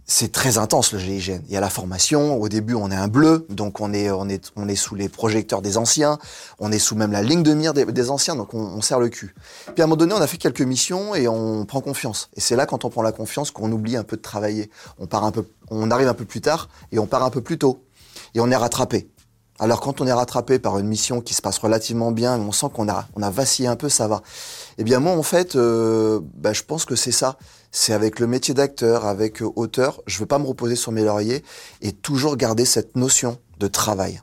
[0.06, 1.42] c'est très intense le GIGN.
[1.48, 2.36] Il y a la formation.
[2.39, 5.08] Au début, on est un bleu, donc on est, on est, on est sous les
[5.08, 6.20] projecteurs des anciens.
[6.60, 9.10] On est sous même la ligne de mire des, anciens, donc on, on serre le
[9.10, 9.34] cul.
[9.74, 12.30] Puis à un moment donné, on a fait quelques missions et on prend confiance.
[12.36, 14.70] Et c'est là, quand on prend la confiance, qu'on oublie un peu de travailler.
[15.00, 17.42] On part un peu, on arrive un peu plus tard et on part un peu
[17.42, 17.84] plus tôt.
[18.36, 19.10] Et on est rattrapé.
[19.60, 22.68] Alors quand on est rattrapé par une mission qui se passe relativement bien, on sent
[22.74, 24.24] qu'on a, on a vacillé un peu, ça va.
[24.78, 27.38] Eh bien moi en fait, euh, bah, je pense que c'est ça.
[27.75, 31.03] C'est avec le métier d'acteur, avec euh, auteur, je veux pas me reposer sur mes
[31.03, 31.43] lauriers
[31.81, 34.21] et toujours garder cette notion de travail.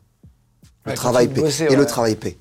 [0.84, 1.40] Le Ouais, travail paie.
[1.40, 1.76] bosser, Et ouais.
[1.76, 2.38] le travail paie.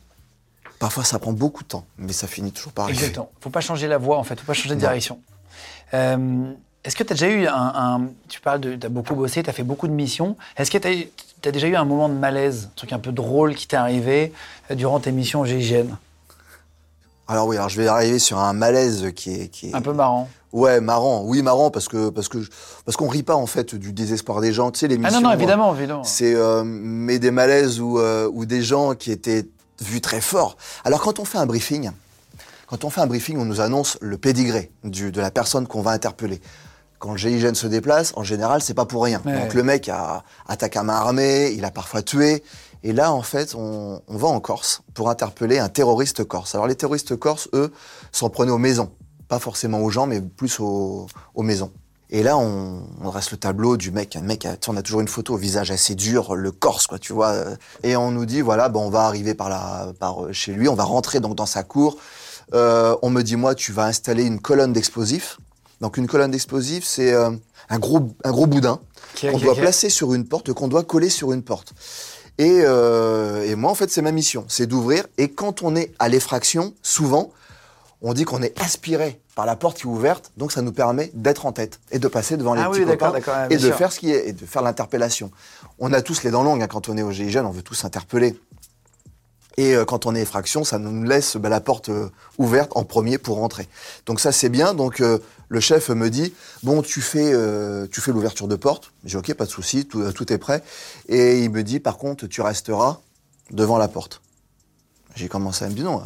[0.77, 2.99] Parfois ça prend beaucoup de temps, mais ça finit toujours par arriver.
[2.99, 3.31] Exactement.
[3.41, 4.39] Faut pas changer la voie, en fait.
[4.39, 4.79] Faut pas changer de Non.
[4.81, 5.19] direction.
[5.95, 6.51] Euh,
[6.83, 8.75] Est-ce que tu as déjà eu un, un- Tu parles de.
[8.75, 10.37] Tu as beaucoup bossé, tu as fait beaucoup de missions.
[10.57, 10.87] Est-ce que tu
[11.47, 14.31] as, déjà eu un moment de malaise, un truc un peu drôle qui t'est arrivé
[14.71, 15.87] euh, durant tes missions au GIGN
[17.27, 19.91] Alors oui, alors je vais arriver sur un malaise qui est, qui est Un peu
[19.91, 20.29] marrant.
[20.53, 21.23] Ouais marrant.
[21.25, 22.39] Oui marrant parce que parce que
[22.85, 24.71] parce qu'on rit pas en fait du désespoir des gens.
[24.71, 26.03] Tu sais les Ah non, non, évidemment, évidemment.
[26.03, 29.45] C'est euh, mais des malaises ou euh, ou des gens qui étaient
[29.81, 30.57] vus très forts.
[30.83, 31.91] Alors quand on fait un briefing,
[32.67, 35.81] quand on fait un briefing, on nous annonce le pédigré du, de la personne qu'on
[35.81, 36.41] va interpeller.
[36.99, 39.21] Quand le GIGN se déplace, en général, c'est pas pour rien.
[39.25, 39.39] Ouais.
[39.39, 42.43] Donc le mec a attaqué à main armée, il a parfois tué.
[42.83, 46.55] Et là, en fait, on, on va en Corse pour interpeller un terroriste corse.
[46.55, 47.71] Alors les terroristes corses, eux,
[48.11, 48.91] s'en prenaient aux maisons.
[49.29, 51.71] Pas forcément aux gens, mais plus aux, aux maisons.
[52.09, 54.15] Et là, on, on dresse le tableau du mec.
[54.15, 57.13] Un mec, on a toujours une photo au visage assez dur, le corse, quoi, tu
[57.13, 57.35] vois.
[57.83, 60.75] Et on nous dit, voilà, bon, on va arriver par là, par chez lui, on
[60.75, 61.97] va rentrer donc dans sa cour.
[62.55, 65.37] Euh, on me dit, moi, tu vas installer une colonne d'explosifs.
[65.81, 67.29] Donc une colonne d'explosifs, c'est euh,
[67.69, 68.79] un gros, un gros boudin
[69.21, 71.73] qu'on doit placer sur une porte, qu'on doit coller sur une porte.
[72.39, 75.05] Et, euh, et moi, en fait, c'est ma mission, c'est d'ouvrir.
[75.19, 77.29] Et quand on est à l'effraction, souvent,
[78.01, 81.11] on dit qu'on est aspiré par la porte qui est ouverte, donc ça nous permet
[81.13, 83.65] d'être en tête et de passer devant les Ah petits oui, copains ouais, et de
[83.67, 83.75] sûr.
[83.75, 85.31] faire ce qui est et de faire l'interpellation.
[85.79, 87.83] On a tous les dents longues hein, quand on est au GIGN, on veut tous
[87.85, 88.39] interpeller.
[89.57, 92.85] Et euh, quand on est effraction, ça nous laisse bah, la porte euh, ouverte en
[92.85, 93.67] premier pour rentrer.
[94.05, 94.73] Donc ça c'est bien.
[94.73, 96.33] Donc euh, le chef me dit
[96.63, 97.33] bon tu fais
[97.91, 98.93] tu fais l'ouverture de porte.
[99.03, 100.63] J'ai ok pas de souci, tout, tout est prêt.
[101.09, 102.99] Et il me dit par contre tu resteras
[103.51, 104.21] devant la porte.
[105.15, 106.03] J'ai commencé à me dire non.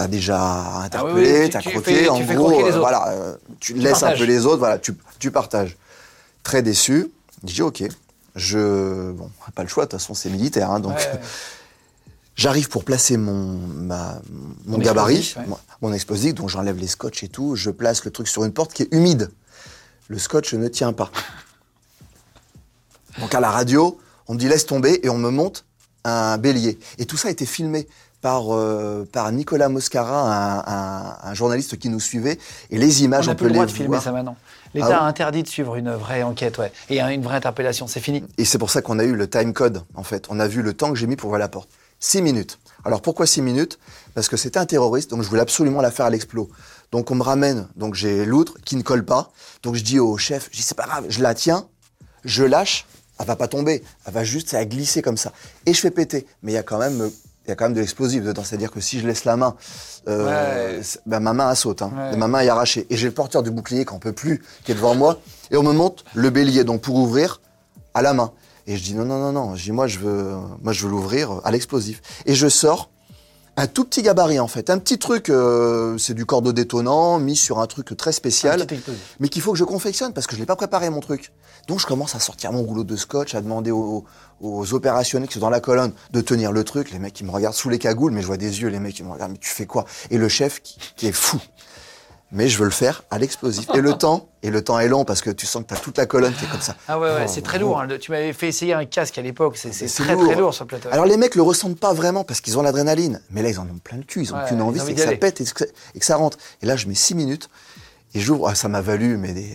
[0.00, 3.36] T'as déjà interpellé, Ah oui, tu- t'as tu croqué, fais- en gros, euh, voilà, euh,
[3.58, 5.76] tu, laisses un peu les autres, voilà, tu, tu partages.
[6.42, 7.10] Très déçu,
[7.46, 7.82] je dis ok,
[8.34, 11.20] je bon, pas le choix, de toute façon c'est militaire, hein, donc Ouais, ouais.
[12.34, 14.22] J'arrive pour placer mon, ma,
[14.64, 15.46] mon gabarit, explosif, ouais.
[15.82, 18.52] mon- mon explosif, donc j'enlève les scotch et tout, je place le truc sur une
[18.54, 19.30] porte qui est humide.
[20.08, 21.10] Le scotch ne tient pas.
[23.18, 25.66] Donc à la radio, on me dit laisse tomber et on me monte
[26.04, 26.78] un bélier.
[26.96, 27.86] Et tout ça a été filmé
[28.20, 32.38] par, euh, par Nicolas Moscara, un, un- un journaliste qui nous suivait.
[32.70, 34.02] Et les images, On on, peut le droit les de filmer voir.
[34.02, 34.36] ça maintenant.
[34.74, 36.70] L'État Ah a ouais interdit de suivre une vraie enquête, ouais.
[36.90, 38.22] Et une vraie interpellation, c'est fini.
[38.38, 40.26] Et c'est pour ça qu'on a eu le time code, en fait.
[40.30, 41.68] On a vu le temps que j'ai mis pour ouvrir la porte.
[41.98, 42.58] Six minutes.
[42.84, 43.78] Alors pourquoi six minutes?
[44.14, 46.48] Parce que c'était un terroriste, donc je voulais absolument la faire à l'explos.
[46.92, 49.32] Donc on me ramène, donc j'ai l'outre qui ne colle pas.
[49.62, 51.66] Donc je dis au chef, je dis c'est pas grave, je la tiens,
[52.24, 52.86] je lâche,
[53.18, 55.32] elle va pas tomber, elle va juste, ça va glisser comme ça.
[55.66, 56.26] Et je fais péter.
[56.42, 57.10] Mais il y a quand même,
[57.50, 58.44] il y a quand même de l'explosif dedans.
[58.44, 59.56] C'est-à-dire que si je laisse la main,
[60.08, 60.80] euh, Ouais.
[61.06, 61.90] ben, ma main elle saute, hein.
[61.96, 62.16] Ouais.
[62.16, 62.86] Ma main est arrachée.
[62.90, 65.18] Et j'ai le porteur du bouclier qu'on peut plus, qui est devant moi,
[65.50, 67.40] et on me monte le bélier, donc pour ouvrir
[67.94, 68.30] à la main.
[68.68, 69.56] Et je dis non, non, non, non.
[69.56, 70.32] Je dis moi je veux,
[70.62, 72.00] moi je veux l'ouvrir à l'explosif.
[72.26, 72.89] Et je sors
[73.60, 77.36] un tout petit gabarit en fait, un petit truc, euh, c'est du cordeau détonnant mis
[77.36, 78.66] sur un truc très spécial,
[79.18, 81.30] mais qu'il faut que je confectionne parce que je l'ai pas préparé mon truc.
[81.68, 84.04] Donc je commence à sortir mon rouleau de scotch, à demander aux,
[84.40, 86.90] aux opérationnels qui sont dans la colonne de tenir le truc.
[86.90, 88.94] Les mecs qui me regardent sous les cagoules, mais je vois des yeux, les mecs
[88.94, 89.84] qui me regardent, mais tu fais quoi?
[90.10, 91.38] Et le chef qui, qui est fou.
[92.32, 93.66] Mais je veux le faire à l'explosif.
[93.74, 95.78] Et le temps, et le temps est long parce que tu sens que tu as
[95.78, 96.76] toute la colonne qui est comme ça.
[96.86, 97.62] Ah ouais, ouais, Oh, c'est très oh.
[97.62, 97.80] lourd.
[97.80, 97.88] hein.
[98.00, 100.26] Tu m'avais fait essayer un casque à l'époque, c'est très lourd.
[100.30, 100.88] très lourd sur le plateau.
[100.92, 103.20] Alors les mecs le ressentent pas vraiment parce qu'ils ont l'adrénaline.
[103.30, 104.22] Mais là, ils en ont plein le cul.
[104.22, 105.64] Ils ont Ouais, qu'une envie, c'est que ça pète et que,
[105.94, 106.38] et que ça rentre.
[106.62, 107.48] Et là, je mets six minutes
[108.14, 108.46] et j'ouvre.
[108.48, 109.52] Ah, ça m'a valu mais des,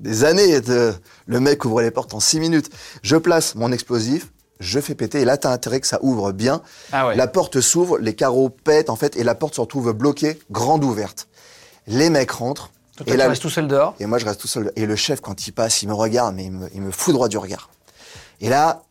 [0.00, 0.60] des années.
[0.60, 0.94] De...
[1.26, 2.70] Le mec ouvre les portes en six minutes.
[3.02, 4.32] Je place mon explosif.
[4.58, 6.62] Je fais péter et là t'as intérêt que ça ouvre bien.
[6.90, 7.14] Ah ouais.
[7.14, 10.82] La porte s'ouvre, les carreaux pètent en fait et la porte se retrouve bloquée, grande
[10.82, 11.28] ouverte.
[11.86, 12.70] Les mecs rentrent
[13.04, 13.94] et tu là restes tout seul dehors.
[14.00, 14.72] et moi, je reste tout seul.
[14.76, 17.12] Et le chef, quand il passe, il me regarde, mais il me, il me fout
[17.12, 17.68] droit du regard.
[18.40, 18.82] Et là,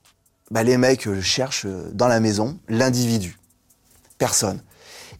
[0.52, 3.40] bah, les mecs euh, cherchent euh, dans la maison l'individu.
[4.18, 4.62] Personne.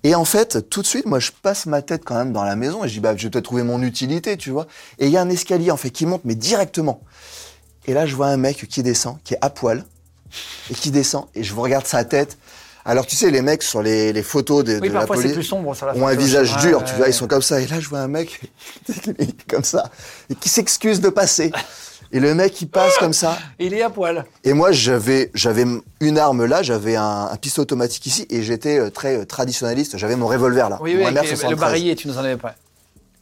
[0.04, 2.56] Et en fait, tout de suite, moi, je passe ma tête quand même dans la
[2.56, 4.68] maison et je dis, bah, je vais peut-être trouver mon utilité, tu vois.
[5.00, 7.02] Et il y a un escalier, en fait, qui monte, mais directement.
[7.88, 9.84] Et là, je vois un mec qui descend, qui est à poil,
[10.70, 12.38] et qui descend, et je regarde sa tête.
[12.88, 15.43] Alors, tu sais, les mecs sur les, les photos de, Oui, de la police plus
[15.43, 17.60] sombre sur la ont un visage dur, ouais, tu vois, ils sont comme ça.
[17.60, 18.39] Et là, je vois un mec
[19.50, 19.89] comme ça,
[20.30, 21.52] et qui s'excuse de passer.
[22.12, 23.38] Et le mec, il passe comme ça.
[23.60, 24.24] Il est à poil.
[24.43, 25.65] Et moi, j'avais, j'avais
[26.00, 29.98] une arme là, j'avais un, un pistolet automatique ici, et j'étais euh, très euh, traditionnaliste.
[29.98, 31.50] J'avais mon revolver là, Oui, mon oui, avec MR73.
[31.50, 32.54] le barillet, tu nous en avais pas.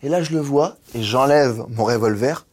[0.03, 2.45] Et là, je le vois, et j'enlève mon revolver,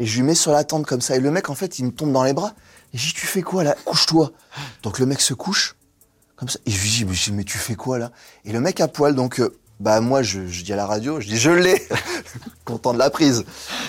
[0.00, 1.14] et je lui mets sur la tente comme ça.
[1.14, 2.54] Et le mec, en fait, il me tombe dans les bras.
[2.92, 3.76] Et je dis, tu fais quoi là?
[3.84, 4.32] Couche-toi.
[4.82, 5.76] Donc le mec se couche,
[6.38, 6.58] comme ça.
[6.66, 8.12] Et je lui dis, mais, je dis, mais tu fais quoi là?
[8.44, 11.20] Et le mec à poil, donc, euh, bah moi, je, je dis à la radio,
[11.20, 11.82] je dis, je l'ai
[12.64, 13.44] Content de la prise.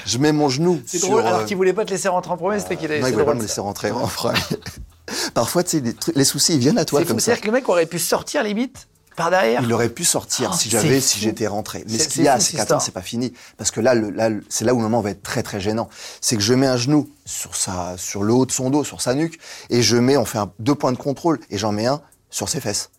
[0.05, 1.09] Je mets mon genou C'est sur...
[1.09, 3.01] drôle, alors euh, qu'il voulait pas te laisser rentrer en premier, c'était qu'il avait.
[3.01, 4.39] non, il voulait pas me laisser rentrer en premier.
[5.33, 7.25] Parfois, tu sais, les, soucis, ils viennent à toi comme ça.
[7.25, 9.61] c'est-à-dire que le mec aurait pu sortir limite par derrière.
[9.63, 11.83] Il aurait pu sortir Oh, si c'est j'avais, si j'étais rentré.
[11.89, 13.33] Mais ce qu'il y a, c'est qu'attends, c'est pas fini.
[13.57, 15.89] Parce que là, le, là, c'est là où le moment va être très très gênant.
[16.21, 19.01] C'est que je mets un genou sur sa, sur le haut de son dos, sur
[19.01, 21.87] sa nuque, et je mets, on fait un- deux points de contrôle, et j'en mets
[21.87, 22.91] un sur ses fesses.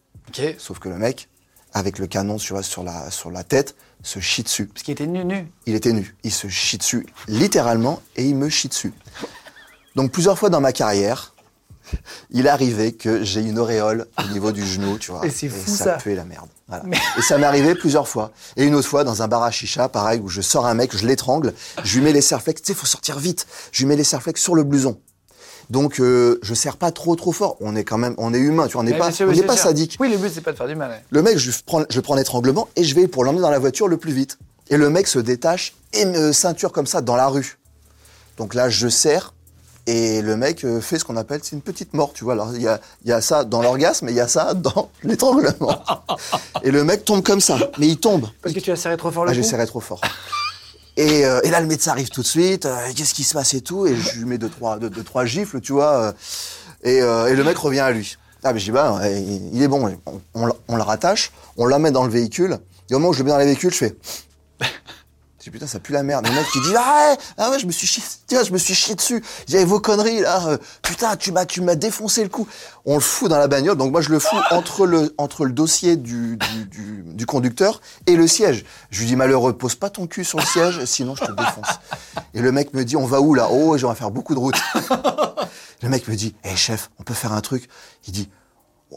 [0.59, 1.29] Sauf que le mec,
[1.73, 4.67] avec le canon sur, sur la, sur la tête, se chie dessus.
[4.67, 5.47] Parce qu'il était nu, nu.
[5.67, 6.17] Il était nu.
[6.23, 8.93] Il se chie dessus, littéralement, et il me chie dessus.
[9.97, 11.35] Donc plusieurs fois dans ma carrière,
[12.31, 15.27] il est arrivé que j'ai une auréole au niveau du genou, tu vois.
[15.27, 15.85] Et c'est fou, ça.
[15.85, 15.93] ça.
[15.95, 16.49] puait la merde.
[16.69, 16.85] Voilà.
[17.19, 18.31] Et ça m'est arrivé plusieurs fois.
[18.57, 20.97] Et une autre fois, dans un bar à chicha, pareil, où je sors un mec,
[20.97, 23.47] je l'étrangle, je lui mets les serflex, tu sais, faut sortir vite.
[23.73, 25.01] Je lui mets les serflex sur le blouson.
[25.71, 27.57] Donc, euh, je serre pas trop, trop fort.
[27.61, 29.43] On est quand même, on est humain, tu vois, on n'est pas, sûr, on n'est
[29.43, 29.63] pas sûr.
[29.65, 29.97] sadique.
[30.01, 30.91] Oui, le but, c'est pas de faire du mal.
[30.91, 31.03] ouais.
[31.11, 33.87] Le mec, je prends, je prends l'étranglement et je vais pour l'emmener dans la voiture
[33.89, 34.39] le plus vite.
[34.69, 37.59] Et le mec se détache et me ceinture comme ça dans la rue.
[38.37, 39.33] Donc là, je serre.
[39.87, 42.35] Et le mec euh, fait ce qu'on appelle, c'est une petite mort, tu vois.
[42.35, 44.91] Alors, il y a, y a ça dans l'orgasme, et il y a ça dans
[45.03, 45.83] l'étranglement.
[46.63, 47.59] Et le mec tombe comme ça.
[47.79, 48.27] Mais il tombe.
[48.43, 50.01] Parce que tu as serré trop fort le Ah, j'ai serré trop fort.
[51.01, 52.67] Et, euh, et là, le médecin arrive tout de suite.
[52.67, 55.25] euh, Qu'est-ce qui se passe et tout Et je lui mets deux, trois, deux, trois
[55.25, 55.93] gifles, tu vois.
[56.09, 56.13] euh,
[56.85, 58.19] et, euh, et le mec revient à lui.
[58.45, 59.95] Ah, mais je dis, bah, il est bon.
[60.05, 62.59] On, on, on le rattache, on l'amène dans le véhicule.
[62.91, 63.97] Et au moment où je le mets dans le véhicule, je fais.
[65.41, 66.27] Je dis, putain, ça pue la merde.
[66.27, 68.59] Le mec qui dit, ah ouais, ah ouais, je me suis chié, tiens, je me
[68.59, 69.25] suis chié dessus.
[69.49, 70.47] J'avais vos conneries, là.
[70.49, 72.47] euh, putain, tu m'as, tu m'as défoncé le cou.
[72.85, 73.79] On le fout dans la bagnole.
[73.79, 77.81] Donc moi, je le fous entre le, entre le dossier du, du, du, du conducteur
[78.07, 78.67] et le siège.
[78.91, 81.79] Je lui dis, malheureux, pose pas ton cul sur le siège, sinon je te défonce.
[82.35, 83.49] Et le mec me dit, on va où là?
[83.51, 84.61] Oh, j'aimerais faire beaucoup de route.
[85.83, 87.67] Le mec me dit, hé chef, on peut faire un truc.
[88.07, 88.29] Il dit,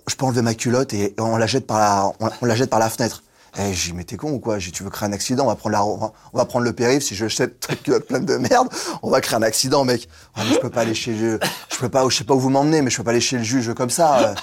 [0.08, 2.70] je peux enlever ma culotte et on la jette par la, on, on la jette
[2.70, 3.24] par la fenêtre.
[3.60, 4.58] Eh, j'ai mais t'es con ou quoi?
[4.58, 7.04] J'ai tu veux créer un accident, on va prendre la, on va- prendre le périph',
[7.04, 8.68] si je jette ta culotte pleine de merde,
[9.04, 10.08] on va créer un accident, mec.
[10.36, 11.40] Ah, mais je peux pas aller chez le,
[11.72, 13.38] je peux pas, je sais pas où vous m'emmenez, mais je peux pas aller chez
[13.38, 14.30] le juge comme ça.
[14.30, 14.36] euh.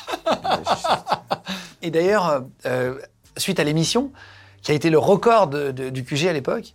[1.83, 2.99] Et d'ailleurs, euh, euh,
[3.37, 4.13] suite à l'émission,
[4.63, 6.75] qui a été le record du QG à l'époque,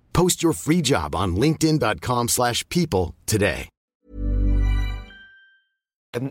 [0.13, 3.67] Post your free job on linkedin.com/people slash people today.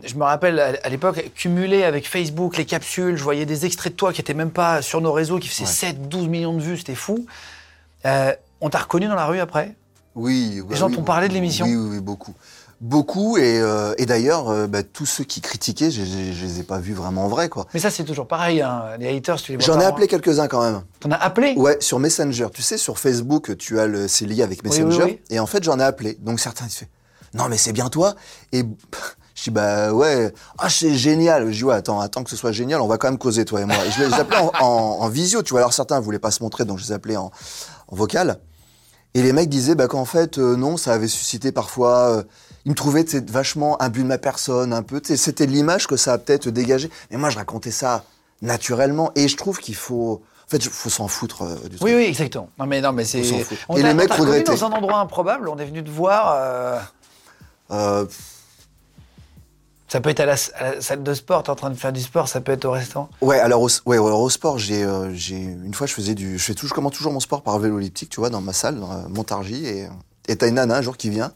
[0.03, 3.97] Je me rappelle à l'époque, cumulé avec Facebook, les capsules, je voyais des extraits de
[3.97, 6.77] toi qui étaient même pas sur nos réseaux, qui faisaient 7, 12 millions de vues,
[6.77, 7.25] c'était fou.
[8.05, 9.73] Euh, on t'a reconnu dans la rue après?
[10.13, 10.61] Oui.
[10.69, 11.65] Les gens t'ont parlé de l'émission?
[11.65, 12.35] Oui, oui, oui, beaucoup.
[12.81, 16.59] Beaucoup, et, euh, et d'ailleurs, euh, bah, tous ceux qui critiquaient, je, je, je les
[16.61, 17.67] ai pas vus vraiment en vrai, quoi.
[17.75, 18.85] Mais ça, c'est toujours pareil, hein.
[18.99, 19.89] les haters, tu les vois J'en ai hein.
[19.89, 20.81] appelé quelques-uns quand même.
[20.99, 21.53] T'en as appelé?
[21.57, 22.47] Ouais, sur Messenger.
[22.51, 25.03] Tu sais, sur Facebook, tu as le, c'est lié avec Messenger.
[25.03, 25.21] oui, oui.
[25.29, 26.17] Et en fait, j'en ai appelé.
[26.21, 26.85] Donc certains, ils se font,
[27.35, 28.15] non, mais c'est bien toi.
[28.51, 28.63] Et
[29.35, 31.51] je dis, bah ouais, ah, c'est génial.
[31.51, 33.61] Je dis, ouais, attends, attends que ce soit génial, on va quand même causer, toi
[33.61, 33.75] et moi.
[33.85, 35.59] Et je les appelais en, en- en visio, tu vois.
[35.59, 37.29] Alors certains voulaient pas se montrer, donc je les appelais en,
[37.89, 38.39] en vocal.
[39.13, 42.17] Et les mecs disaient bah, qu'en fait, euh, non, ça avait suscité parfois.
[42.17, 42.23] euh,
[42.65, 45.01] ils me sais, vachement imbu de ma personne, un peu.
[45.03, 46.89] C'était l'image que ça a peut-être dégagé.
[47.09, 48.03] Mais moi, je racontais ça
[48.41, 49.11] naturellement.
[49.15, 50.21] Et je trouve qu'il faut.
[50.45, 51.81] En fait, il faut s'en foutre euh, du truc.
[51.83, 52.49] Oui, oui, exactement.
[52.59, 53.23] Non, mais, non, mais c'est.
[53.69, 53.75] On.
[53.75, 54.51] On Et les mecs regrettaient.
[54.51, 56.33] dans un endroit improbable, on est venu te voir.
[56.35, 56.79] euh,
[57.71, 58.05] Euh,
[59.87, 61.91] Ça peut être à la, à la salle de sport, t'es en train de faire
[61.93, 63.09] du sport, ça peut être au restaurant.
[63.21, 66.43] Ouais, alors au, ouais, au sport, j'ai, euh, j'ai une fois je faisais du, je
[66.43, 68.79] fais toujours, je commence toujours mon sport par vélo elliptique, tu vois, dans ma salle,
[68.79, 69.87] dans Montargis, et
[70.27, 71.31] et t'as une nana un jour qui vient,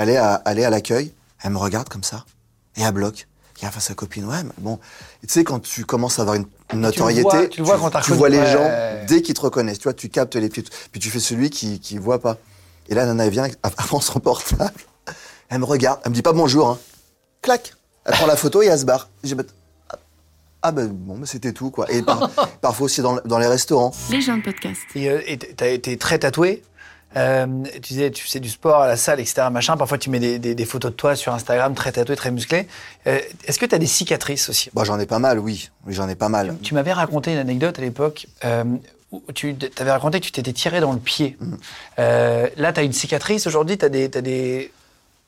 [0.00, 2.24] aller à, aller à l'accueil, elle me regarde comme ça,
[2.76, 3.26] et elle bloque.
[3.62, 4.78] Et elle fait à sa copine, ouais, mais bon,
[5.22, 7.90] Et tu sais quand tu commences à avoir une, notoriété, vois- tu le vois quand
[7.90, 8.52] t'as tu reconnu, vois les ouais.
[8.52, 11.50] gens dès qu'ils te reconnaissent, tu vois, tu captes les pieds, puis tu fais celui
[11.50, 12.38] qui qui voit pas.
[12.88, 14.72] Et là, nana elle vient avant son portable,
[15.50, 16.78] elle me regarde, elle me dit pas bonjour, hein,
[17.42, 17.74] clac,
[18.06, 19.10] elle prend la photo et elle se barre.
[19.22, 19.42] J'ai bah,
[20.62, 21.90] ah ben bon, bah, c'était tout quoi.
[21.90, 22.30] Et par-
[22.62, 23.92] parfois aussi dans, dans les restaurants.
[24.10, 24.80] Les gens de podcast.
[24.94, 26.62] Et euh, et t'as été très tatoué?
[27.16, 29.48] Euh, tu disais, tu fais du sport à la salle, etc.
[29.50, 29.76] Machin.
[29.76, 32.68] Parfois, tu mets des, des- des photos de toi sur Instagram, très tatoué, très musclé.
[33.06, 34.70] Euh, Est-ce que tu as des cicatrices aussi?
[34.74, 35.70] Bah, j'en ai pas mal, oui.
[35.86, 36.56] Oui, j'en ai pas mal.
[36.62, 38.26] Tu m'avais raconté une anecdote à l'époque.
[38.44, 38.64] euh,
[39.12, 41.36] où tu avais raconté que tu t'étais tiré dans le pied.
[41.40, 41.54] Mm.
[41.98, 44.70] Euh, là, tu as une cicatrice aujourd'hui, tu as des...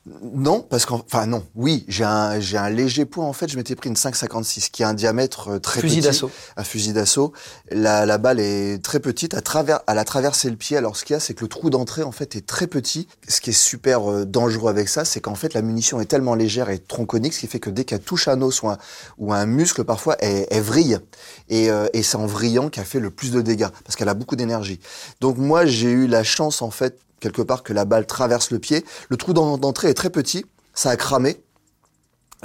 [0.05, 3.23] Non, parce qu'en, enfin non, oui, j'ai un, j'ai un léger poids.
[3.23, 6.07] En fait, je m'étais pris une 5,56 qui a un diamètre euh, très Fusil petit.
[6.07, 6.31] d'assaut.
[6.57, 7.31] Un fusil d'assaut.
[7.71, 9.33] La, la balle est très petite.
[9.33, 10.75] À travers, elle a traversé le pied.
[10.75, 13.07] Alors, ce qu'il y a, c'est que le trou d'entrée, en fait, est très petit.
[13.29, 16.35] Ce qui est super euh, dangereux avec ça, c'est qu'en fait, la munition est tellement
[16.35, 18.77] légère et tronconique, ce qui fait que dès qu'elle touche un os ou un,
[19.19, 20.99] ou un muscle, parfois, elle, elle vrille.
[21.47, 24.15] Et, euh, et c'est en vrillant qu'elle fait le plus de dégâts, parce qu'elle a
[24.15, 24.81] beaucoup d'énergie.
[25.21, 28.59] Donc, moi, j'ai eu la chance, en fait, quelque part, que la balle traverse le
[28.59, 28.85] pied.
[29.09, 30.45] Le trou d'en- d'entrée est très petit.
[30.73, 31.41] Ça a cramé.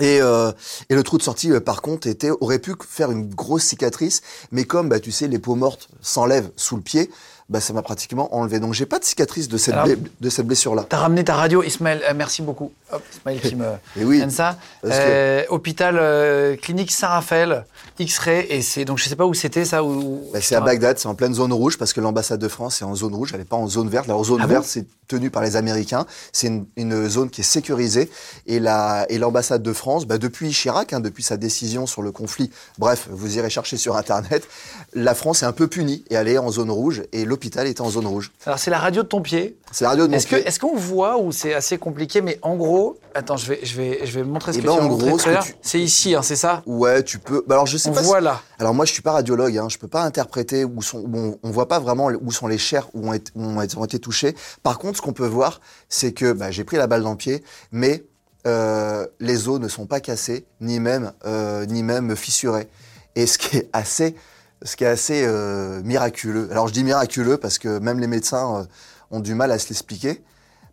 [0.00, 0.52] Et, euh,
[0.88, 2.08] le trou de sortie, euh, par contre,
[2.40, 6.52] aurait pu faire une grosse cicatrice, mais comme bah, tu sais, les peaux mortes s'enlèvent
[6.56, 7.10] sous le pied,
[7.48, 8.60] bah, ça m'a pratiquement enlevé.
[8.60, 9.88] Donc j'ai pas de cicatrice de cette, Alors-
[10.20, 10.84] de cette blessure-là.
[10.88, 12.02] T'as ramené ta radio, Ismaël.
[12.08, 12.72] euh, merci beaucoup.
[12.92, 13.64] Hop, Ismaël qui me
[13.96, 14.58] Et oui, donne ça.
[14.82, 17.64] parce que- Euh, hôpital euh, clinique Saint-Raphaël,
[17.98, 18.46] X-ray.
[18.50, 19.82] Et c'est donc je sais pas où c'était ça.
[19.84, 22.82] Où, Bah, c'est à Bagdad, c'est en pleine zone rouge, parce que l'ambassade de France
[22.82, 24.06] est en zone rouge, elle n'est pas en zone verte.
[24.06, 26.04] La zone Ah bon verte, c'est tenu par les Américains.
[26.32, 28.10] C'est une, une zone qui est sécurisée.
[28.46, 32.12] Et la- et l'ambassade de France, bah, depuis Chirac, hein, depuis sa décision sur le
[32.12, 34.46] conflit, bref, vous irez chercher sur Internet,
[34.94, 37.02] la France est un peu punie et elle est en zone rouge.
[37.12, 38.32] Et l'hôpital était en zone rouge.
[38.46, 39.56] Alors c'est la radio de ton pied.
[39.70, 40.38] C'est la radio de mon que pied.
[40.38, 44.00] est-ce qu'on voit ou c'est assez compliqué Mais en gros, attends, je vais je vais
[44.04, 46.22] je vais montrer ce Eh que ben, tu en gros, ce tu- C'est ici, hein,
[46.22, 46.62] c'est ça?
[46.66, 47.44] Ouais, tu peux.
[47.46, 48.00] bah alors je sais On pas.
[48.00, 48.42] si- voit là.
[48.58, 51.00] Alors moi, je suis pas radiologue, hein, je peux pas interpréter où sont.
[51.06, 53.76] Bon, on voit pas vraiment où sont les chairs où ont été, où ont été-
[53.78, 54.34] ont été touchées.
[54.64, 57.16] Par contre, ce qu'on peut voir, c'est que bah, j'ai pris la balle dans le
[57.16, 58.04] pied, mais
[58.48, 62.68] euh, les os ne sont pas cassés, ni même euh, ni même fissurés.
[63.14, 64.14] Et ce qui est assez,
[64.62, 66.48] ce qui est assez euh, miraculeux.
[66.50, 68.64] Alors je dis miraculeux parce que même les médecins euh,
[69.10, 70.22] ont du mal à se l'expliquer.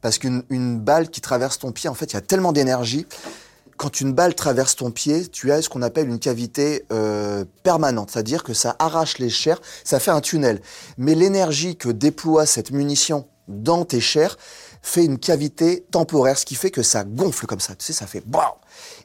[0.01, 3.07] Parce qu'une une balle qui traverse ton pied, en fait, il y a tellement d'énergie
[3.77, 8.11] quand une balle traverse ton pied, tu as ce qu'on appelle une cavité euh, permanente,
[8.11, 10.61] c'est-à-dire que ça arrache les chairs, ça fait un tunnel.
[10.97, 14.37] Mais l'énergie que déploie cette munition dans tes chairs
[14.81, 17.75] fait une cavité temporaire, ce qui fait que ça gonfle comme ça.
[17.75, 18.23] Tu sais, ça fait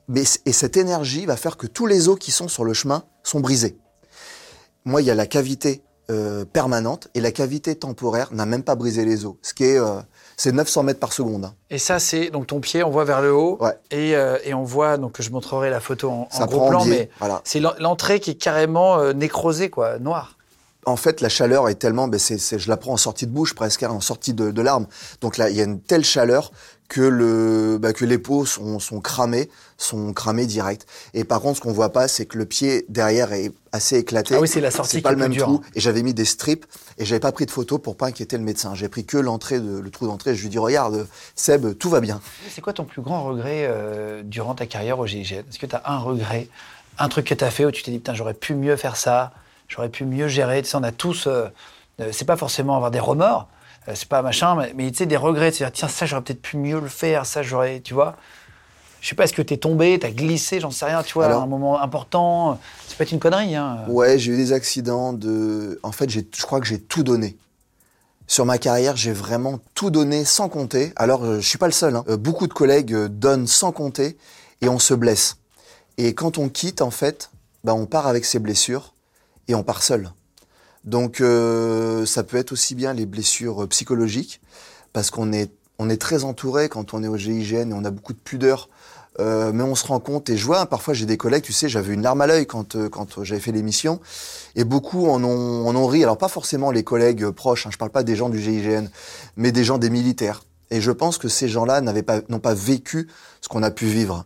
[0.08, 3.04] Mais et cette énergie va faire que tous les os qui sont sur le chemin
[3.22, 3.78] sont brisés.
[4.84, 8.74] Moi, il y a la cavité euh, permanente et la cavité temporaire n'a même pas
[8.74, 10.00] brisé les os, ce qui est euh,
[10.36, 11.44] c'est 900 mètres par seconde.
[11.44, 11.54] hein.
[11.70, 13.58] Et ça c'est donc ton pied, on voit vers le haut.
[13.60, 13.78] Ouais.
[13.92, 16.90] Et, euh, et on voit donc je montrerai la photo en, en gros plan, biais,
[16.90, 17.40] mais voilà.
[17.44, 20.36] c'est l'en- l'entrée qui est carrément nécrosée quoi, noire.
[20.86, 23.84] en fait, la chaleur est tellement, ben je la prends en sortie de bouche presque,
[23.84, 24.86] hein, en sortie de, de larmes.
[25.20, 26.50] Donc là, il y a une telle chaleur
[26.90, 29.48] que le, bah, que les peaux sont, sont cramées,
[29.78, 30.86] sont cramées direct.
[31.14, 34.34] Et par contre, ce qu'on voit pas, c'est que le pied derrière est assez éclaté.
[34.36, 35.60] Ah oui, c'est la sortie C'est pas le même dure, trou.
[35.64, 35.70] hein.
[35.76, 36.66] Et j'avais mis des strips
[36.98, 38.74] et j'avais pas pris de photo pour pas inquiéter le médecin.
[38.74, 40.34] J'ai pris que l'entrée, de, le trou d'entrée.
[40.34, 42.20] Je lui dis regarde, Seb, tout va bien.
[42.50, 45.76] C'est quoi ton plus grand regret euh, durant ta carrière au GIGN Est-ce que tu
[45.76, 46.48] as un regret,
[46.98, 48.96] un truc que tu as fait où tu t'es dit, putain, j'aurais pu mieux faire
[48.96, 49.30] ça,
[49.68, 50.60] j'aurais pu mieux gérer?
[50.62, 51.46] Tu sais, on a tous, euh,
[52.00, 53.46] euh, c'est pas forcément avoir des remords,
[53.86, 56.56] c'est pas machin, mais, mais tu sais, des regrets, c'est-à-dire, tiens, ça, j'aurais peut-être pu
[56.56, 58.16] mieux le faire, ça, j'aurais, tu vois
[59.00, 61.40] je sais pas, est-ce que t'es tombé, t'as glissé, j'en sais rien, tu vois, Alors-
[61.40, 62.60] à un moment important.
[62.86, 63.78] C'est pas une connerie, hein.
[63.88, 65.80] Ouais, j'ai eu des accidents de.
[65.82, 67.36] En fait, je crois que j'ai tout donné.
[68.26, 70.92] Sur ma carrière, j'ai vraiment tout donné sans compter.
[70.96, 71.96] Alors, euh, je suis pas le seul.
[71.96, 72.04] hein.
[72.08, 74.16] Euh, beaucoup de collègues euh, donnent sans compter
[74.60, 75.38] et on se blesse.
[75.96, 77.30] Et quand on quitte, en fait,
[77.64, 78.92] bah, on part avec ses blessures
[79.48, 80.10] et on part seul.
[80.84, 84.40] Donc, euh, ça peut être aussi bien les blessures euh, psychologiques,
[84.92, 87.90] parce qu'on est, on est très entouré quand on est au GIGN et on a
[87.90, 88.68] beaucoup de pudeur.
[89.18, 91.52] Euh, mais on se rend compte, et je vois, hein, parfois j'ai des collègues, tu
[91.52, 94.00] sais, j'avais une larme à l'œil quand, euh, quand j'avais fait l'émission,
[94.54, 96.02] et beaucoup en ont, en ont ri.
[96.04, 98.86] Alors pas forcément les collègues euh, proches, hein, je parle pas des gens du GIGN,
[99.36, 100.44] mais des gens des militaires.
[100.70, 103.08] Et je pense que ces gens-là n'avaient pas, n'ont pas vécu
[103.40, 104.24] ce qu'on a pu vivre.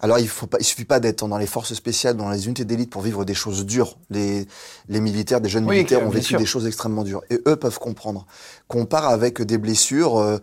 [0.00, 2.64] Alors il faut pas, il suffit pas d'être dans les forces spéciales, dans les unités
[2.64, 3.96] d'élite pour vivre des choses dures.
[4.10, 4.46] Les,
[4.88, 7.22] les militaires, des jeunes Oui, militaires ont vécu des choses extrêmement dures.
[7.30, 8.26] Et eux peuvent comprendre
[8.68, 10.38] qu'on part avec des blessures euh,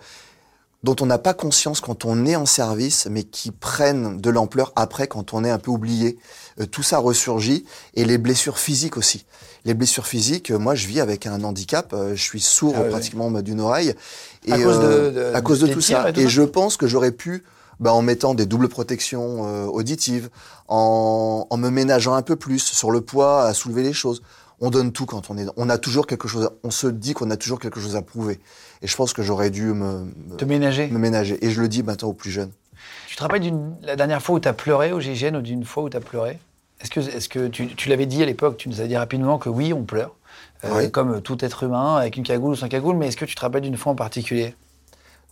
[0.83, 4.73] dont on n'a pas conscience quand on est en service, mais qui prennent de l'ampleur
[4.75, 6.17] après quand on est un peu oublié.
[6.59, 7.63] Euh, tout ça ressurgit
[7.95, 9.25] et les blessures physiques aussi.
[9.63, 12.81] Les blessures physiques, euh, moi je vis avec un handicap, euh, je suis sourd Ah
[12.83, 12.89] oui.
[12.89, 13.95] pratiquement d'une oreille.
[14.45, 16.11] Et, À cause de- euh, de- à cause de tout ça.
[16.13, 17.43] et je pense que j'aurais pu,
[17.79, 20.29] bah, en mettant des doubles protections euh, auditives,
[20.67, 24.21] en, en me ménageant un peu plus sur le poids, à soulever les choses.
[24.61, 25.45] On donne tout quand on est.
[25.57, 26.45] On a toujours quelque chose.
[26.45, 28.39] à- on se dit qu'on a toujours quelque chose à prouver.
[28.81, 30.87] Et je pense que j'aurais dû me, me- Te ménager?
[30.87, 31.43] me ménager.
[31.45, 32.51] Et je le dis maintenant aux plus jeunes.
[33.07, 35.65] Tu te rappelles d'une la dernière fois où tu as pleuré au GIGN ou d'une
[35.65, 36.39] fois où tu as pleuré?
[36.81, 39.37] Est-ce que, est que tu, tu l'avais dit à l'époque, tu nous as dit rapidement
[39.37, 40.15] que oui, on pleure,
[40.65, 40.91] euh, Oui.
[40.91, 43.41] comme tout être humain, avec une cagoule ou sans cagoule, mais est-ce que tu te
[43.41, 44.55] rappelles d'une fois en particulier?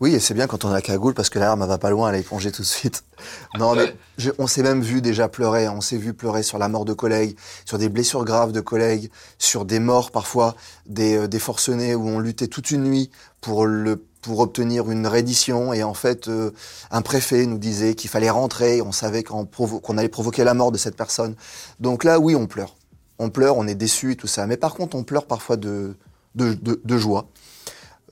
[0.03, 1.77] Oui, et c'est bien quand on a la cagoule parce que la larme elle va
[1.77, 3.05] pas loin, elle est plongée tout de suite.
[3.57, 5.69] Non, mais je- on s'est même vu déjà pleurer.
[5.69, 9.09] On s'est vu pleurer sur la mort de collègues, sur des blessures graves de collègues,
[9.39, 13.65] sur des morts parfois, des, euh, des forcenés où on luttait toute une nuit pour
[13.65, 16.51] le pour obtenir une reddition et en fait euh,
[16.91, 20.73] un préfet nous disait qu'il fallait rentrer, on savait qu'on provo- allait provoquer la mort
[20.73, 21.35] de cette personne.
[21.79, 22.75] Donc là oui on pleure.
[23.19, 24.47] On pleure, on est déçu et tout ça.
[24.47, 25.95] Mais par contre on pleure parfois de,
[26.35, 27.27] de, de, de joie.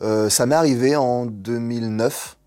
[0.02, 2.38] Euh, ça m'est arrivé en 2009.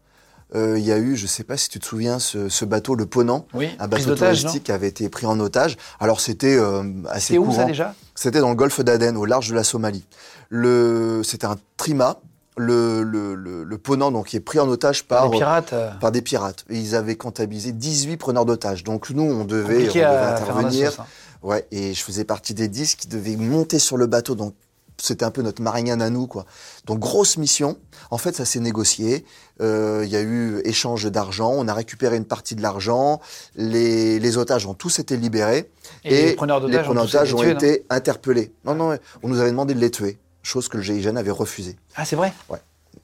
[0.54, 2.94] Euh, Il y a eu, je sais pas si tu te souviens, ce, ce bateau,
[2.94, 5.76] le Ponant, Oui, un bateau touristique qui avait été pris en otage.
[6.00, 7.56] Alors c'était euh, assez C'est où courant.
[7.56, 7.94] ça déjà?
[8.14, 10.04] C'était dans le golfe d'Aden, au large de la Somalie.
[10.50, 12.18] Le, c'était un trima,
[12.56, 15.90] le, le, le, le Ponant, donc qui est pris en otage par, Les pirates euh,
[16.00, 16.64] par des pirates.
[16.70, 18.84] Et ils avaient comptabilisé 18 preneurs d'otages.
[18.84, 20.92] Donc nous, on devait, on intervenir.
[20.92, 21.06] ça.
[21.42, 24.34] Ouais, et je faisais partie des 10 qui devaient monter sur le bateau.
[24.36, 24.54] Donc,
[24.98, 26.46] c'était un peu notre Marianne à nous, quoi.
[26.86, 27.76] Donc, grosse mission.
[28.10, 29.24] En fait, ça s'est négocié.
[29.60, 31.52] Euh, Il y a eu échange d'argent.
[31.54, 33.20] On a récupéré une partie de l'argent.
[33.56, 35.70] Les, les otages ont tous été libérés.
[36.04, 38.52] Et les preneurs d'otages ont ont tués, été interpellés.
[38.64, 40.18] Non, non, on nous avait demandé de les tuer.
[40.42, 41.76] Chose que le GIGN avait refusé.
[41.96, 42.32] Ah, c'est vrai?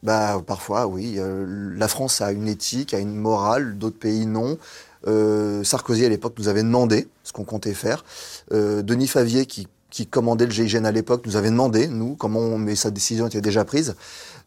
[0.03, 1.17] Bah, parfois, oui.
[1.19, 4.59] Euh, la France a une éthique, a une morale, d'autres pays non.
[5.07, 8.05] Euh, Sarkozy, à l'époque, nous avait demandé ce qu'on comptait faire.
[8.51, 12.59] Denis Favier, qui qui commandait le GIGN à l'époque, nous avait demandé, nous, comment on,
[12.59, 13.95] mais sa décision était déjà prise.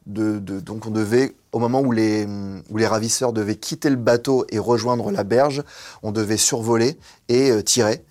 [0.05, 2.27] Donc on devait, au moment où les,
[2.69, 5.63] où les ravisseurs devaient quitter le bateau et rejoindre la berge,
[6.01, 6.97] on devait survoler
[7.29, 8.03] et euh, tirer,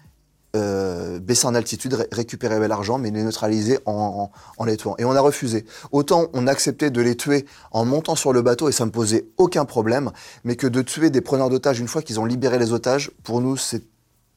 [0.57, 4.31] euh, baisser en altitude, ré- récupérer l'argent, mais les neutraliser en,
[4.67, 4.95] les tuant.
[4.99, 5.65] Et on a refusé.
[5.91, 9.27] Autant on acceptait de les tuer en montant sur le bateau et ça me posait
[9.37, 10.11] aucun problème,
[10.45, 13.41] mais que de tuer des preneurs d'otages une fois qu'ils ont libéré les otages, pour
[13.41, 13.85] nous, c'est-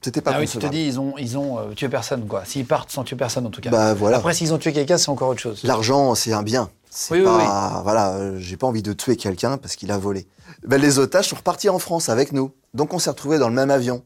[0.05, 2.45] c'était pas Ah oui, tu te dis, ils ont, ils ont euh, tué personne, quoi.
[2.45, 3.71] S'ils partent sans tuer personne, en tout cas.
[3.71, 4.17] Bah, voilà.
[4.17, 5.61] Après, s'ils ont tué quelqu'un, c'est encore autre chose.
[5.63, 6.69] L'argent, c'est un bien.
[6.91, 9.97] C'est Oui, oui, pas, voilà, euh, j'ai pas envie de tuer quelqu'un parce qu'il a
[9.97, 10.27] volé.
[10.67, 12.51] Ben, les otages sont repartis en France avec nous.
[12.75, 14.03] Donc on s'est retrouvés dans le même avion.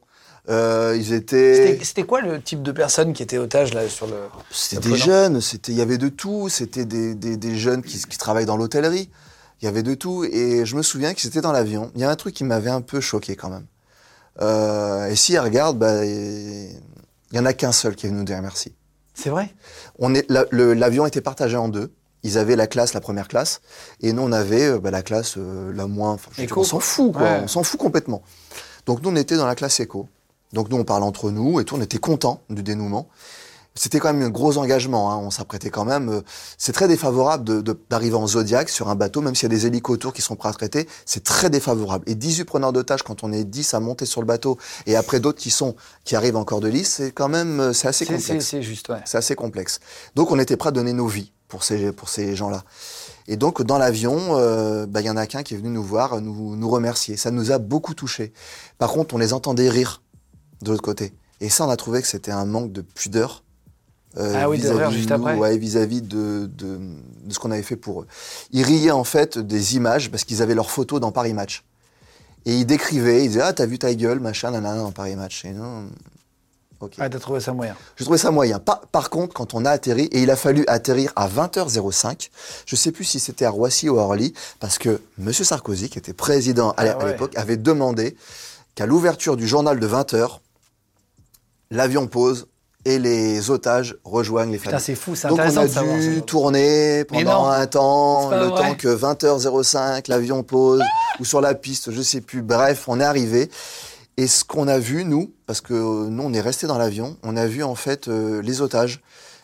[0.48, 4.16] Euh, ils étaient, C'était quoi le type de personnes qui étaient otages, là, sur le.
[4.52, 6.48] c'était des jeunes, c'était, il y avait de tout.
[6.48, 9.10] C'était des, des, des jeunes qui, qui travaillent dans l'hôtellerie.
[9.62, 10.24] Il y avait de tout.
[10.24, 11.92] Et je me souviens que c'était dans l'avion.
[11.96, 13.66] Il y a un truc qui m'avait un peu choqué quand même.
[14.42, 18.20] Euh, et si elle regarde, ben, il y en a qu'un seul qui est venu
[18.20, 18.74] nous dire merci.
[19.14, 19.54] C'est vrai?
[20.30, 21.92] La- l'avion était partagé en deux.
[22.24, 23.62] Ils avaient la classe, la première classe,
[24.02, 26.18] et nous on avait euh, bah, la classe euh, la moins.
[26.38, 27.22] je on s'en fout, quoi.
[27.22, 27.40] Ouais.
[27.44, 28.22] On s'en fout complètement.
[28.86, 30.08] Donc nous on était dans la classe éco.
[30.52, 31.76] Donc nous on parlait entre nous et tout.
[31.78, 33.08] On était contents du dénouement.
[33.76, 35.12] C'était quand même un gros engagement.
[35.12, 35.18] Hein.
[35.18, 36.10] On s'apprêtait quand même.
[36.10, 36.22] euh,
[36.58, 39.56] C'est très défavorable de- de- d'arriver en Zodiac sur un bateau, même s'il y a
[39.56, 40.88] des hélicos autour qui sont prêts à traiter.
[41.06, 42.04] C'est très défavorable.
[42.08, 45.20] Et 18 preneurs d'otages quand on est 10 à monter sur le bateau, et après
[45.20, 48.46] d'autres qui sont qui arrivent encore de lisse, c'est quand même euh, c'est assez complexe.
[48.48, 49.02] c'est juste, ouais.
[49.06, 49.80] C'est assez complexe.
[50.16, 52.64] Donc on était prêt à donner nos vies pour ces, pour ces gens-là.
[53.28, 55.84] Et donc dans l'avion, euh, bah, il y en a qu'un qui est venu nous
[55.84, 57.16] voir, nous, nous remercier.
[57.18, 58.34] Ça nous a beaucoup touchés.
[58.78, 60.02] Par contre, on les entendait rire
[60.64, 61.14] de l'autre côté.
[61.40, 63.44] Et ça, on a trouvé que c'était un manque de pudeur.
[64.18, 65.36] Euh, Ah oui, vis-à-vis rire juste nous, après.
[65.36, 66.78] ouais, vis-à-vis de, de,
[67.24, 68.08] de ce qu'on avait fait pour eux.
[68.52, 71.64] Ils riaient en fait des images parce qu'ils avaient leurs photos dans Paris Match.
[72.46, 75.44] Et ils décrivaient, ils disaient Ah, t'as vu ta gueule, machin, nanana, dans Paris Match.
[75.46, 75.88] Et non,
[76.80, 76.94] ok.
[76.98, 77.76] Ah, t'as trouvé ça moyen.
[77.98, 78.60] Je trouvais ça moyen.
[78.60, 82.30] Par, par contre, quand on a atterri, et il a fallu atterrir à 20h05,
[82.66, 85.32] je sais plus si c'était à Roissy ou à Orly, parce que M.
[85.34, 87.12] Sarkozy, qui était président à, Ah à ouais.
[87.12, 88.16] l'époque, avait demandé
[88.74, 90.40] qu'à l'ouverture du journal de 20h,
[91.72, 92.48] l'avion pose
[92.90, 94.86] et les otages rejoignent les Putain, familles.
[94.86, 95.98] c'est fou, c'est Donc on a de savoir.
[96.00, 98.62] dû tourner pendant un temps, le vrai.
[98.62, 100.82] temps que 20h05, l'avion pose,
[101.20, 102.42] ou sur la piste, je sais plus.
[102.42, 103.50] Bref, on est arrivé.
[104.18, 107.16] Et ce qu'on a vu, nous, parce que euh, nous, on est resté dans l'avion,
[107.24, 109.02] on a vu en fait euh, les otages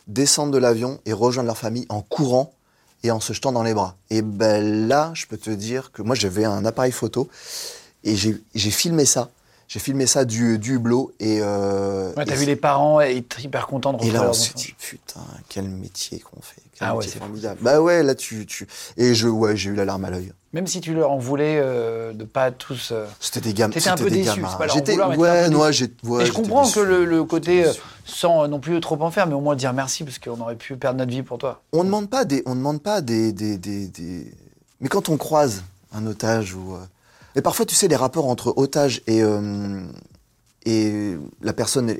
[0.07, 2.51] descendre de l'avion et rejoindre leur famille en courant
[3.03, 3.95] et en se jetant dans les bras.
[4.09, 7.29] Et ben là, je peux te dire que moi, j'avais un appareil photo
[8.03, 9.29] et j'ai filmé ça.
[9.67, 11.39] J'ai filmé ça du, du hublot et...
[11.41, 14.33] Euh, Ouais, t'as et vu les parents être hyper contents de et retrouver là, on
[14.33, 16.61] s'est dit, putain, quel métier qu'on fait.
[16.77, 17.59] Quel Ah ouais, c'est formidable.
[17.61, 18.45] Bah ouais, là, tu.
[18.45, 18.67] tu...
[18.97, 20.31] Et je, ouais, j'ai eu la larme à l'œil.
[20.53, 22.89] Même si tu leur en voulais euh, de pas tous.
[22.91, 23.73] euh, C'était des gamins.
[23.73, 24.41] T'étais un peu des déçu,
[24.73, 25.89] J'étais, ouais, déçu.
[26.03, 26.09] j'ai.
[26.09, 26.75] Ouais, et je comprends déçu.
[26.75, 27.73] que le, le côté, euh,
[28.05, 30.75] sans non plus trop en faire, mais au moins dire merci, parce qu'on aurait pu
[30.77, 31.61] perdre notre vie pour toi.
[31.73, 32.43] On ne demande pas des.
[32.45, 34.31] On demande pas des, des, des, des-
[34.79, 35.63] Mais quand on croise
[35.93, 36.75] un otage ou.
[36.75, 36.79] euh,
[37.35, 39.21] Mais parfois, tu sais, les rapports entre otage et.
[39.21, 39.81] euh,
[40.65, 41.93] Et la personne.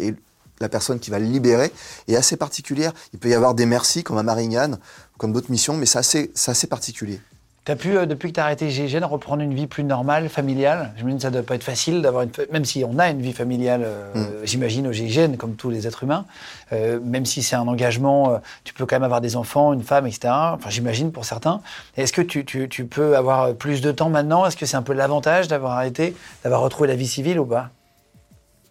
[1.02, 1.72] Qui va le libérer
[2.08, 2.94] est assez particulière.
[3.12, 4.80] Il peut y avoir des merci, comme à Marignane,
[5.18, 7.20] comme d'autres missions, mais c'est assez particulier.
[7.66, 10.94] T'as pu, euh, depuis que t'as arrêté GIGN, reprendre une vie plus normale, familiale?
[11.04, 12.30] Dis que ça doit pas être facile d'avoir une.
[12.52, 14.46] Même si on a une vie familiale, euh, Mm.
[14.46, 16.26] j'imagine, au GIGN, comme tous les êtres humains,
[16.74, 20.06] euh, même si c'est un engagement, tu peux quand même avoir des enfants, une femme,
[20.06, 20.32] etc.
[20.54, 21.60] Enfin, j'imagine pour certains.
[21.98, 24.46] Est-ce que tu, tu- tu peux avoir plus de temps maintenant?
[24.46, 27.72] Est-ce que c'est un peu l'avantage d'avoir arrêté, d'avoir retrouvé la vie civile ou pas?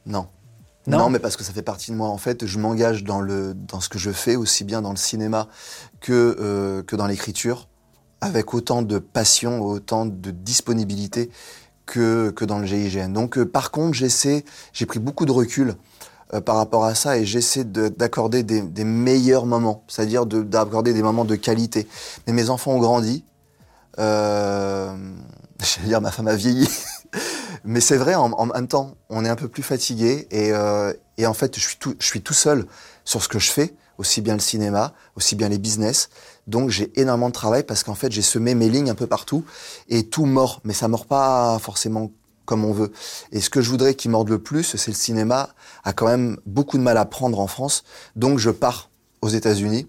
[0.06, 0.28] Non.
[0.86, 0.98] Non?
[0.98, 2.10] Non, mais parce que ça fait partie de moi.
[2.10, 4.96] En fait, je m'engage dans, le, dans ce que je fais, aussi bien dans le
[4.98, 5.48] cinéma
[6.00, 7.66] que, que dans l'écriture,
[8.24, 11.30] avec autant de passion, autant de disponibilité
[11.86, 13.12] que, que dans le GIGN.
[13.12, 15.74] Donc, euh, par contre, j'essaie, j'ai pris beaucoup de recul
[16.32, 20.94] euh, par rapport à ça et j'essaie de- d'accorder des, meilleurs moments, c'est-à-dire de- d'accorder
[20.94, 21.86] des moments de qualité.
[22.26, 23.24] Mais mes enfants ont grandi.
[23.98, 24.94] Euh,
[25.60, 26.68] J'allais dire, ma femme a vieilli.
[27.64, 30.92] Mais c'est vrai, en, en même temps, on est un peu plus fatigué et, euh,
[31.16, 32.66] et en fait, je suis, tout, je suis tout seul
[33.04, 36.08] sur ce que je fais, aussi bien le cinéma, aussi bien les business.
[36.46, 39.44] Donc j'ai énormément de travail parce qu'en fait, j'ai semé mes lignes un peu partout
[39.88, 40.60] et tout mord.
[40.64, 42.10] Mais ça mord pas forcément
[42.44, 42.92] comme on veut.
[43.32, 45.50] Et ce que je voudrais qu'il morde le plus, c'est le cinéma
[45.84, 47.84] a quand même beaucoup de mal à prendre en France.
[48.16, 48.90] Donc je pars
[49.22, 49.86] aux États-Unis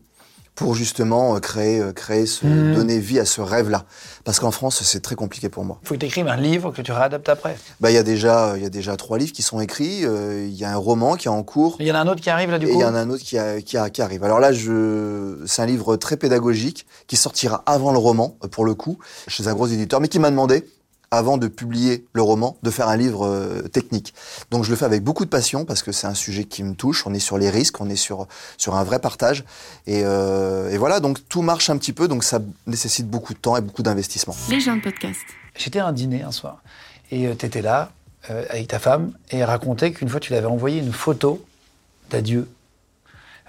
[0.56, 2.74] pour justement euh, créer, euh, créer ce, Mhm.
[2.76, 3.86] donner vie à ce rêve-là.
[4.24, 5.80] Parce qu'en France, c'est très compliqué pour moi.
[5.84, 7.58] Il faut que tu écrives un livre que tu réadaptes après.
[7.82, 10.06] Bah, il y a déjà, il y a déjà trois livres qui sont écrits.
[10.06, 11.76] euh, Il y a un roman qui est en cours.
[11.80, 12.96] Il y en a un autre qui arrive là du Et il coup y en
[12.96, 14.24] a un autre qui, a- qui, a- qui arrive.
[14.24, 18.66] Alors là, je, c'est un livre très pédagogique qui sortira avant le roman, euh, pour
[18.66, 18.98] le coup,
[19.28, 20.64] chez un gros éditeur, mais qui m'a demandé
[21.16, 24.14] avant de publier le roman, de faire un livre euh, technique.
[24.52, 26.76] Donc je le fais avec beaucoup de passion parce que c'est un sujet qui me
[26.76, 27.06] touche.
[27.08, 29.44] On est sur les risques, on est sur sur un vrai partage.
[29.88, 33.40] Et, euh, et voilà, donc tout marche un petit peu, donc ça nécessite beaucoup de
[33.40, 34.36] temps et beaucoup d'investissement.
[34.50, 35.20] Les gens de podcast.
[35.58, 36.62] J'étais à un dîner un soir
[37.12, 37.92] et tu étais là
[38.30, 41.46] euh, avec ta femme et elle racontait qu'une fois tu l'avais envoyé une photo
[42.10, 42.48] d'adieu.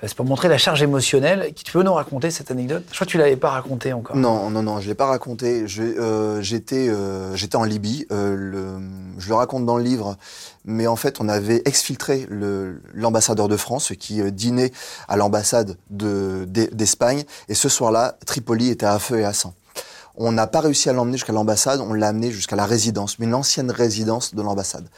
[0.02, 1.52] Euh, C'est pour montrer la charge émotionnelle.
[1.54, 2.84] Tu peux nous raconter cette anecdote?
[2.90, 4.14] Je crois que tu l'avais pas racontée encore.
[4.16, 5.66] Non, non, non, je l'ai pas raconté.
[5.66, 8.06] Je- euh, J'étais, euh, j'étais en Libye.
[8.10, 10.16] je le raconte dans le livre,
[10.64, 12.26] mais en fait, on avait exfiltré
[12.94, 14.72] l'ambassadeur de France qui dînait
[15.08, 17.24] à l'ambassade de- d'E- d'Espagne.
[17.48, 19.54] Et ce soir-là, Tripoli était à feu et à sang.
[20.18, 23.26] On n'a pas réussi à l'emmener jusqu'à l'ambassade, on l'a amené jusqu'à la résidence, mais
[23.26, 24.88] une ancienne résidence de l'ambassade.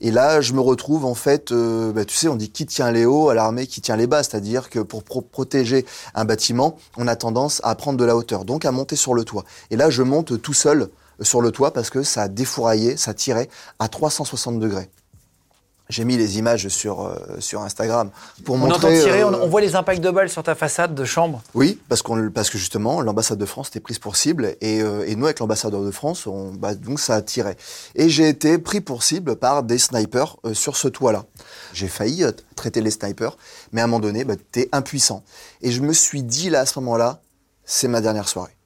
[0.00, 2.90] Et là, je me retrouve en fait, euh, bah, tu sais, on dit qui tient
[2.90, 5.84] les hauts à l'armée, qui tient les bas, c'est-à-dire que pour pro- protéger
[6.14, 9.24] un bâtiment, on a tendance à prendre de la hauteur, donc à monter sur le
[9.24, 9.44] toit.
[9.70, 10.88] Et là, je monte tout seul euh,
[11.24, 13.48] sur le toit parce que ça a défouraillé, ça tirait
[13.78, 14.88] à 360 degrés.
[15.90, 18.10] J'ai mis les images sur, euh, sur Instagram
[18.44, 18.76] pour On montrer.
[18.76, 21.42] entend tirer, on, euh, on voit les impacts de balles sur ta façade de chambre.
[21.54, 25.04] oui, parce, qu'on, parce que justement, l'ambassade de France était prise pour cible et, euh,
[25.06, 27.56] et nous, avec l'ambassadeur de France, on, bah, donc ça a tiré.
[27.94, 31.24] Et j'ai été pris pour cible par des snipers sur ce toit-là.
[31.74, 32.24] J'ai failli
[32.56, 33.36] traiter les snipers,
[33.72, 35.22] mais à un moment donné, bah, t'es impuissant.
[35.60, 37.20] Et je me suis dit là, à ce moment-là,
[37.64, 38.56] c'est ma dernière soirée.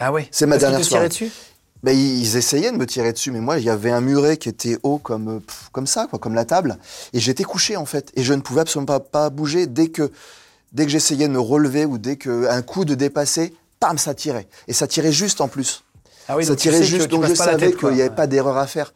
[0.00, 0.28] Ah oui.
[0.30, 1.08] C'est ma Parce dernière soirée.
[1.08, 1.30] dessus?
[1.82, 4.48] Ben, ils essayaient de me tirer dessus, mais moi, il y avait un muret qui
[4.48, 6.76] était haut comme, euh, pff, comme ça, quoi, comme la table.
[7.12, 8.10] Et j'étais couché, en fait.
[8.16, 9.66] Et je ne pouvais absolument pas, pas bouger.
[9.66, 10.10] Dès que,
[10.72, 14.48] dès que j'essayais de me relever ou dès qu'un coup de dépassé, pam, ça tirait.
[14.66, 15.84] Et ça tirait juste en plus.
[16.28, 18.00] Ah oui, ça donc tu tirait sais que juste, tu donc je savais qu'il n'y
[18.00, 18.92] avait pas d'erreur à faire.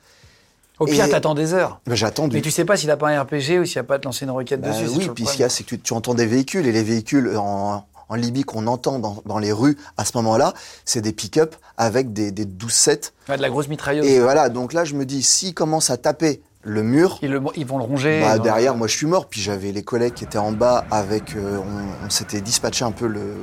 [0.79, 1.81] Au pire, t'attends des heures.
[1.87, 2.35] Ben, j'ai attendu.
[2.35, 4.25] Mais tu sais pas s'il a pas un RPG ou s'il a pas de lancer
[4.25, 4.89] une requête Ben dessus.
[4.89, 6.73] c'est oui, puis ce qu'il y a, c'est que tu, tu entends des véhicules, et
[6.73, 10.53] les véhicules en, en Libye qu'on entend dans, dans les rues à ce moment-là,
[10.85, 13.13] c'est des pick-up avec des, des 12-7.
[13.29, 14.07] Ouais, de la grosse mitrailleuse.
[14.07, 17.41] Et voilà, donc là, je me dis, s'ils commencent à taper le mur, Ils, le-
[17.57, 18.21] ils vont le ronger.
[18.21, 19.27] Bah, dans- derrière, moi, je suis mort.
[19.29, 21.35] Puis j'avais les collègues qui étaient en bas avec.
[21.37, 23.35] euh, on on s'était dispatché un peu le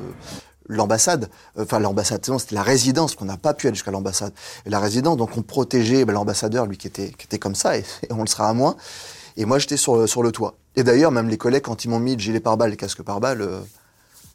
[0.68, 4.34] l'ambassade, enfin l'ambassade, c'était la résidence, qu'on n'a pas pu aller jusqu'à l'ambassade.
[4.66, 7.76] Et la résidence, donc on protégeait bah, l'ambassadeur, lui qui était, qui était comme ça,
[7.78, 8.76] et, et on le sera à moins.
[9.36, 10.56] Et moi j'étais sur, le- sur le toit.
[10.76, 13.42] Et d'ailleurs, même les collègues, quand ils m'ont mis le gilet pare-balles, le casque pare-balles,
[13.42, 13.60] euh,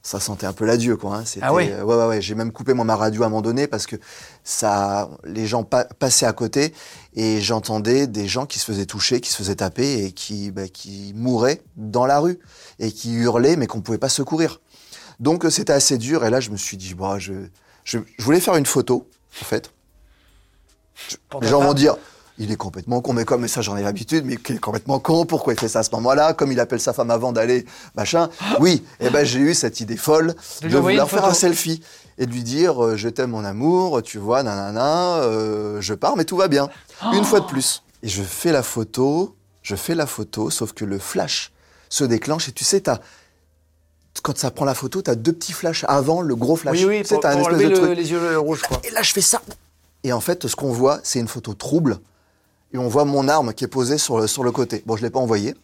[0.07, 1.17] ça sentait un peu l'adieu, quoi.
[1.17, 1.25] hein.
[1.41, 2.21] Ah oui euh, Ouais, ouais, ouais.
[2.21, 3.97] J'ai même coupé moi, ma radio à un moment donné parce que
[4.45, 6.75] ça, les gens pa- passaient à côté
[7.15, 10.69] et j'entendais des gens qui se faisaient toucher, qui se faisaient taper et qui, bah,
[10.69, 12.39] qui mouraient dans la rue
[12.79, 14.61] et qui hurlaient mais qu'on pouvait pas secourir.
[15.21, 17.33] Donc euh, c'était assez dur et là je me suis dit, bah, je,
[17.85, 19.09] je, je voulais faire une photo,
[19.41, 19.73] en fait.
[21.41, 21.97] Les gens vont dire,
[22.39, 25.25] il est complètement con, mais comme ça j'en ai l'habitude, mais qu'il est complètement con,
[25.25, 27.65] pourquoi il fait ça à ce moment-là, comme il appelle sa femme avant d'aller,
[27.97, 28.29] machin.
[28.61, 31.81] Oui, et ben j'ai eu cette idée folle De lui de vouloir faire un selfie
[32.19, 36.17] et de lui dire, euh, je t'aime mon amour, tu vois, nanana, euh, je pars,
[36.17, 36.69] mais tout va bien.
[37.13, 37.83] Une fois de plus.
[38.03, 41.53] Et je fais la photo, je fais la photo, sauf que le flash
[41.89, 42.99] se déclenche et tu sais, t'as
[44.23, 46.79] quand ça prend la photo, t'as deux petits flashs avant le gros flash.
[46.79, 47.97] Oui, oui, Tu pour, t'as un pour espèce de le- truc.
[47.97, 48.81] les yeux rouges, quoi.
[48.85, 49.43] Et là, je fais ça.
[50.05, 51.99] Et en fait, ce qu'on voit, c'est une photo trouble.
[52.75, 54.83] Et on voit mon arme qui est posée sur le, sur le côté.
[54.85, 55.55] Bon, je l'ai pas envoyé.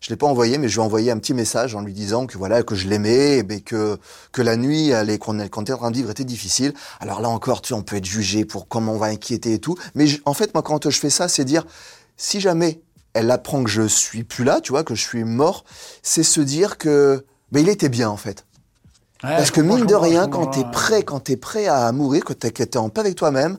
[0.00, 2.24] Je l'ai pas envoyé, mais je lui ai envoyé un petit message en lui disant
[2.26, 3.98] que voilà que je l'aimais, mais que
[4.32, 6.72] que la nuit, est- qu'on était en train de vivre était difficile.
[7.00, 9.76] Alors là encore, tu on peut être jugé pour comment on va inquiéter et tout.
[9.94, 11.66] Mais je- en fait, moi, quand je fais ça, c'est dire
[12.16, 12.80] si jamais
[13.12, 15.64] elle apprend que je suis plus là, tu vois, que je suis mort,
[16.02, 18.46] c'est se dire que ben, il était bien en fait.
[19.22, 22.32] Ouais, Parce que mine de rien, quand t'es prêt, quand t'es prêt à mourir, que
[22.32, 23.58] t'es en paix avec toi-même,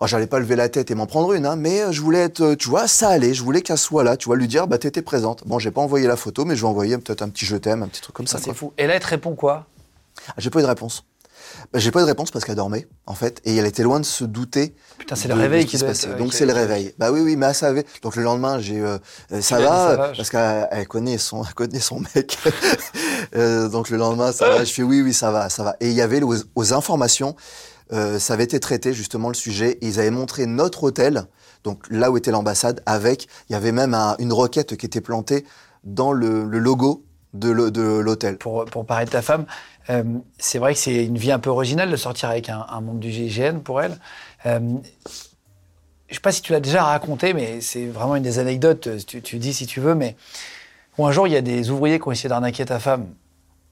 [0.00, 2.20] oh, j'allais pas lever la tête et m'en prendre une, hein, mais euh, je voulais
[2.20, 4.66] être, euh, tu vois, ça allait, je voulais qu'elle soit là, tu vois, lui dire,
[4.66, 5.46] bah t'étais présente.
[5.46, 7.82] Bon, j'ai pas envoyé la photo, mais je vais envoyer peut-être un petit je t'aime,
[7.82, 8.38] un petit truc comme ça.
[8.38, 8.72] Ça, c'est fou.
[8.78, 9.66] Et là, elle te répond quoi?
[10.28, 11.04] Ah, J'ai pas eu de réponse.
[11.72, 14.00] Bah, j'ai pas eu de réponse parce qu'elle dormait, en fait, et elle était loin
[14.00, 14.74] de se douter.
[14.98, 16.08] Putain, c'est le réveil qui se passait.
[16.08, 16.94] être- Donc c'est le réveil.
[16.98, 17.84] Bah oui, oui, mais elle savait.
[18.02, 18.98] Donc le lendemain, j'ai euh,
[19.32, 22.38] euh, ça, va, parce qu'elle elle connaît son, elle connaît son mec.
[23.36, 24.64] Euh, donc le lendemain, ça va.
[24.64, 25.76] Je fais oui, oui, ça va, ça va.
[25.80, 27.34] Et il y avait aux, aux informations,
[27.94, 29.78] euh, ça avait été traité justement le sujet.
[29.80, 31.24] Et ils avaient montré notre hôtel,
[31.62, 33.28] donc là où était l'ambassade, avec.
[33.48, 35.44] Il y avait même un- une roquette qui était plantée
[35.84, 38.36] dans le, logo de l'hô- de l'hôtel.
[38.38, 39.46] pour, pour parler de ta femme,
[39.90, 40.02] euh,
[40.38, 43.00] c'est vrai que c'est une vie un peu originale de sortir avec un, un membre
[43.00, 43.98] du GIGN pour elle.
[44.46, 44.60] Euh,
[46.08, 48.88] je sais pas si tu l'as déjà raconté, mais c'est vraiment une des anecdotes.
[49.06, 50.16] Tu, tu dis si tu veux, mais
[50.96, 53.06] où un jour il y a des ouvriers qui ont essayé d'arnaquer ta femme.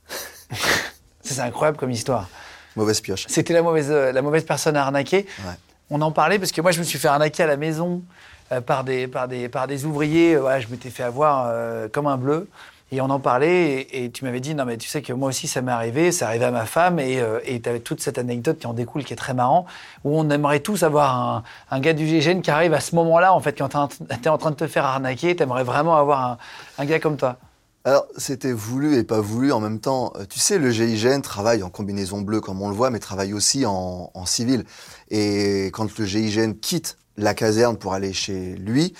[1.22, 2.28] c'est incroyable comme histoire.
[2.76, 3.26] Mauvaise pioche.
[3.28, 5.26] C'était la mauvaise, euh, la mauvaise personne à arnaquer.
[5.40, 5.54] Ouais.
[5.90, 8.02] On en parlait parce que moi, je me suis fait arnaquer à la maison
[8.50, 10.34] euh, par, des, par, des, par des ouvriers.
[10.36, 12.48] Euh, voilà, je m'étais fait avoir euh, comme un bleu.
[12.94, 15.30] Et on en parlait, et, et tu m'avais dit, non mais tu sais que moi
[15.30, 18.18] aussi ça m'est arrivé, ça arrivé à ma femme, et euh, tu avais toute cette
[18.18, 19.64] anecdote qui en découle, qui est très marrant,
[20.04, 23.32] où on aimerait tous avoir un, un gars du GIGN qui arrive à ce moment-là,
[23.32, 26.22] en fait, quand tu es en train de te faire arnaquer, tu aimerais vraiment avoir
[26.22, 26.38] un,
[26.76, 27.38] un gars comme toi.
[27.84, 30.12] Alors, c'était voulu et pas voulu en même temps.
[30.16, 33.32] Euh, Tu sais, le GIGN travaille en combinaison bleue, comme on le voit, mais travaille
[33.34, 34.64] aussi en, en civil.
[35.10, 38.94] Et quand le GIGN quitte la caserne pour aller chez lui,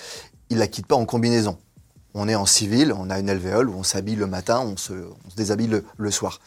[0.49, 1.57] il la quitte pas en combinaison.
[2.13, 4.93] On est en civil, on a une alvéole où on s'habille le matin, on se,
[4.93, 6.41] on se déshabille le, le soir.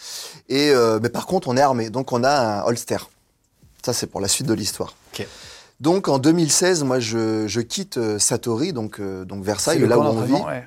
[0.49, 2.99] Et euh, mais par contre, on est armé, donc on a un holster.
[3.84, 4.95] Ça, c'est pour la suite de l'histoire.
[5.80, 10.03] Donc en 2016, moi, je, je quitte euh, Satori, donc, euh, donc Versailles, là où
[10.03, 10.64] on vit ouais.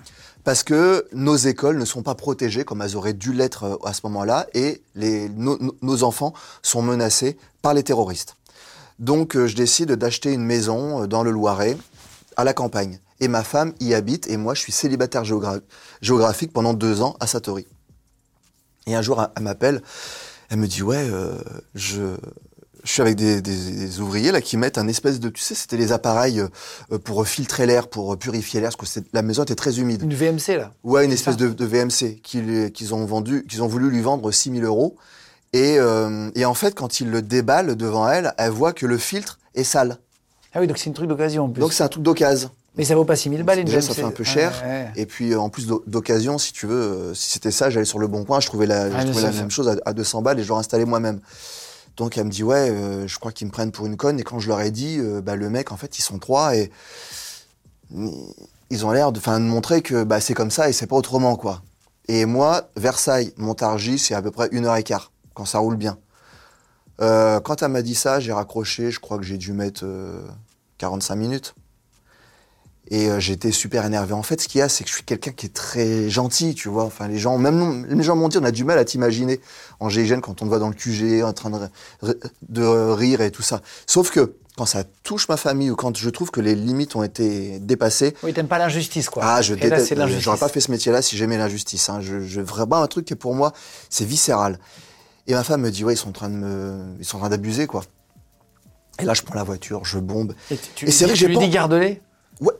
[0.49, 3.93] Parce que nos écoles ne sont pas protégées comme elles auraient dû l'être euh, à
[3.93, 6.33] ce moment-là et nos, enfants
[6.63, 8.35] sont menacés par les terroristes.
[8.97, 11.77] Donc euh, je décide d'acheter une maison euh, dans le Loiret,
[12.35, 12.99] à la campagne.
[13.19, 15.61] Et ma femme y habite et moi je suis célibataire géogra-
[16.01, 17.67] géographique pendant deux ans à Satori.
[18.87, 19.83] Et un jour, elle elle m'appelle,
[20.49, 21.07] elle me dit ouais,
[21.75, 22.15] je,
[22.89, 25.53] je suis avec des, des- des ouvriers là qui mettent un espèce de, tu sais,
[25.53, 26.39] c'était les appareils
[26.91, 30.01] euh, pour filtrer l'air, pour purifier l'air, parce que la maison était très humide.
[30.01, 30.71] Une VMC, là.
[30.83, 34.31] Ouais, une espèce de, de VMC qu'ils qu'ils ont vendu, qu'ils ont voulu lui vendre
[34.31, 34.95] 6 000 euros.
[35.53, 38.97] Et, euh, et en fait, quand il le déballe devant elle, elle voit que le
[38.97, 39.97] filtre est sale.
[40.55, 41.61] Ah oui, donc c'est une truc d'occasion en plus.
[41.61, 42.49] Donc c'est un truc d'occasion.
[42.75, 43.87] Mais ça vaut pas 6000 balles, une Déjà, VMC.
[43.87, 44.51] ça fait un peu cher.
[44.65, 44.87] ouais.
[44.95, 47.85] Et puis, euh, en plus d'o- d'occasion, si tu veux, euh, si c'était ça, j'allais
[47.85, 49.93] sur le bon coin, je trouvais la, je Ah, trouvais la même chose à, à
[49.93, 51.19] 200 balles et je l'aurais installé moi-même.
[51.99, 54.21] Donc elle me dit ouais, euh, je crois qu'ils me prennent pour une conne.
[54.21, 56.55] Et quand je leur ai dit, euh, bah, le mec, en fait, ils sont trois
[56.55, 56.71] et
[58.69, 61.61] ils ont l'air de, montrer que bah, c'est comme ça et c'est pas autrement quoi.
[62.07, 65.75] Et moi, Versailles, Montargis, c'est à peu près une heure et quart quand ça roule
[65.75, 65.97] bien.
[67.01, 68.91] Euh, quand elle m'a dit ça, j'ai raccroché.
[68.91, 70.25] Je crois que j'ai dû mettre euh,
[70.77, 71.55] 45 minutes.
[72.91, 74.13] Et euh, j'étais super énervé.
[74.13, 76.55] En fait, ce qu'il y a, c'est que je suis quelqu'un qui est très gentil,
[76.55, 76.83] tu vois.
[76.85, 79.39] Enfin, les gens, même les gens m'ont dit, on a du mal à t'imaginer
[79.79, 81.57] en GIGN quand on te voit dans le QG, en train de,
[82.01, 82.15] ri-
[82.49, 83.61] de rire et tout ça.
[83.85, 87.03] Sauf que quand ça touche ma famille ou quand je trouve que les limites ont
[87.03, 89.23] été dépassées, Oui, t'aimes pas l'injustice, quoi.
[89.23, 89.91] ah, je Et déteste.
[89.91, 90.23] l'injustice.
[90.23, 91.89] J'aurais pas fait ce métier-là si j'aimais l'injustice.
[91.89, 91.99] Hein.
[92.01, 93.53] Je, je, vraiment un truc qui pour moi,
[93.91, 94.59] c'est viscéral.
[95.27, 97.19] Et ma femme me dit, ouais, ils sont en train de me, ils sont en
[97.19, 97.83] train d'abuser, quoi.
[98.99, 100.33] Et là, je prends la voiture, je bombe.
[100.49, 102.01] Et tu, tu Et lui c'est vrai que tu j'ai lui pas- dis garde-les?
[102.41, 102.53] Ouais,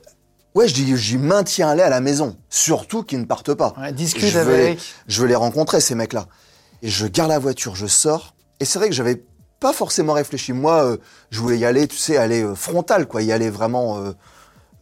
[0.56, 2.38] ouais, je dis, j'y maintiens-les à la maison.
[2.50, 3.74] Surtout qu'ils ne partent pas.
[3.78, 4.80] Ouais, discute je veux les- avec.
[5.08, 6.28] je veux les rencontrer, ces mecs-là.
[6.82, 8.36] Et je garde la voiture, je sors.
[8.60, 9.24] Et c'est vrai que j'avais
[9.60, 10.54] pas forcément réfléchi.
[10.54, 10.98] Moi, euh,
[11.32, 13.22] je voulais y aller, tu sais, aller euh, frontal, quoi.
[13.22, 14.02] Y aller vraiment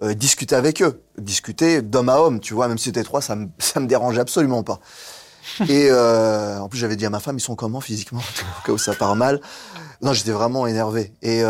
[0.03, 1.01] euh, discuter avec eux.
[1.17, 2.67] Discuter d'homme à homme, tu vois.
[2.67, 4.79] Même si c'était trois, ça me, ça me dérangeait absolument pas.
[5.69, 8.19] Et en plus, j'avais dit à ma femme, ils sont comment physiquement?
[8.19, 9.39] Au cas où ça part mal.
[10.01, 11.13] Non, j'étais vraiment énervé.
[11.21, 11.41] Et,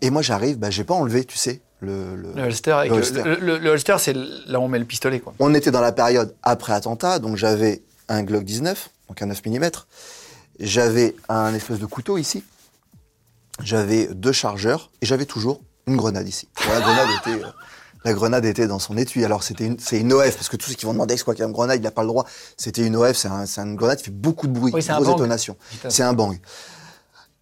[0.00, 3.22] et moi, j'arrive, bah, j'ai pas enlevé, tu sais, le, le- Le holster, Le holster.
[3.24, 5.34] le- le- le holster, c'est là où on met le pistolet, quoi.
[5.38, 9.40] On était dans la période après attentat, donc j'avais un Glock 19, donc un 9
[9.46, 9.70] mm.
[10.60, 12.44] J'avais un espèce de couteau ici.
[13.62, 16.48] J'avais deux chargeurs et j'avais toujours une grenade ici.
[16.66, 17.48] Bon, la grenade était, euh,
[18.04, 19.24] la grenade était dans son étui.
[19.24, 21.34] Alors c'était une, c'est une OF parce que tous ceux qui vont demander c'est quoi
[21.34, 22.26] qu'une grenade, il n'a pas le droit.
[22.56, 24.92] C'était une OF, c'est un, c'est une grenade qui fait beaucoup de bruit, Oui, c'est
[24.92, 25.16] un grosse bang.
[25.16, 25.56] détonation.
[25.88, 26.38] C'est un bang.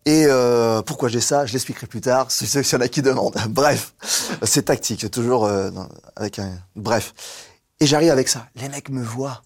[0.08, 3.36] Et euh, pourquoi j'ai ça, je l'expliquerai plus tard, si y en a qui demandent.
[3.50, 3.92] Bref,
[4.42, 5.70] c'est tactique, toujours euh,
[6.16, 6.50] avec un...
[6.76, 7.12] Bref.
[7.78, 8.46] Et j'arrive avec ça.
[8.56, 9.42] Les mecs me voient.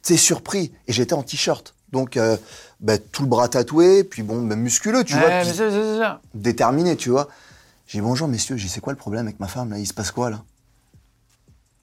[0.00, 0.72] C'est surpris.
[0.86, 1.74] Et j'étais en t-shirt.
[1.92, 2.38] Donc, euh,
[2.80, 6.22] bah, tout le bras tatoué, puis bon, bah, musculeux, tu Ouais, vois, puis ça.
[6.32, 7.28] déterminé, tu vois.
[7.86, 9.78] J'ai dit bonjour messieurs, j'ai c'est quoi le problème avec ma femme là?
[9.78, 10.42] Il se passe quoi là?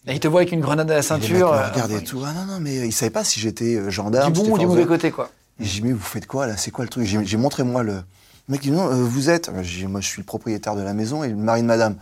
[0.07, 1.51] Et il te voit avec une grenade à la ceinture.
[1.53, 2.23] me euh, tout.
[2.25, 4.33] Ah non, non, mais ils savaient pas si j'étais gendarme.
[4.33, 5.29] du bon ou du mauvais côté, quoi.
[5.59, 6.57] Et j'ai dit, mais vous faites quoi là?
[6.57, 7.05] C'est quoi le truc?
[7.05, 8.03] J'ai montré moi le.
[8.47, 9.49] Le mec dit, non, euh, vous êtes.
[9.63, 11.95] J'ai moi je suis le propriétaire de la maison et le mari de madame.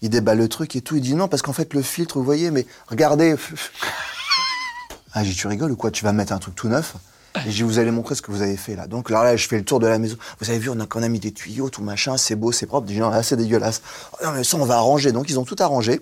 [0.00, 0.94] Il déballe le truc et tout.
[0.94, 3.34] Il dit, non, parce qu'en fait le filtre, vous voyez, mais regardez.
[5.12, 5.90] ah, j'ai dit, tu rigoles ou quoi?
[5.90, 6.94] Tu vas mettre un truc tout neuf
[7.46, 8.86] et dit, vous allez montrer ce que vous avez fait là.
[8.86, 10.16] Donc là, là, je fais le tour de la maison.
[10.40, 12.66] Vous avez vu, on a, qu'on a mis des tuyaux, tout machin, c'est beau, c'est
[12.66, 12.86] propre.
[12.86, 13.82] Dit, non, là, c'est dégueulasse.
[14.14, 15.12] Oh, non, mais ça, on va arranger.
[15.12, 16.00] Donc ils ont tout arrangé.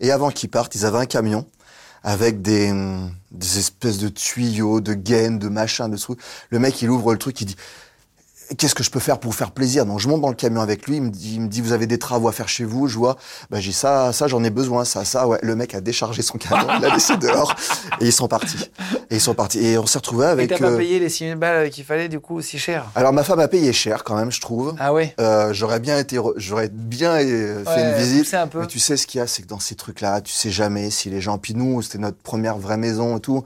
[0.00, 1.46] Et avant qu'ils partent, ils avaient un camion
[2.02, 2.72] avec des,
[3.40, 6.20] espèces de tuyaux, de gaines, de machins, de trucs.
[6.50, 7.56] Le mec, il ouvre le truc, il dit
[8.56, 9.84] Qu'est-ce que je peux faire pour vous faire plaisir?
[9.84, 11.72] Donc je monte dans le camion avec lui, il me dit, il me dit Vous
[11.72, 12.88] avez des travaux à faire chez vous?
[12.88, 13.16] Je vois,
[13.50, 15.26] bah, j'ai ça, ça, j'en ai besoin, ça, ça.
[15.28, 15.38] Ouais.
[15.42, 17.54] Le mec a déchargé son camion, il l'a laissé dehors
[18.00, 18.70] et ils sont partis.
[19.10, 19.58] Et ils sont partis.
[19.58, 20.48] Et on s'est retrouvés Et avec.
[20.48, 22.86] t'as pas euh, payé les 6000 balles qu'il fallait, du coup, aussi cher?
[22.94, 24.74] Alors ma femme a payé cher quand même, je trouve.
[24.78, 25.14] Ah ouais?
[25.20, 28.32] Euh, j'aurais bien été, re- j'aurais bien euh, fait Ouais, une visite.
[28.34, 28.60] un peu.
[28.60, 30.90] Mais tu sais ce qu'il y a, c'est que dans ces trucs-là, tu sais jamais
[30.90, 31.36] si les gens.
[31.38, 33.44] Puis nous, c'était notre première vraie maison et tout.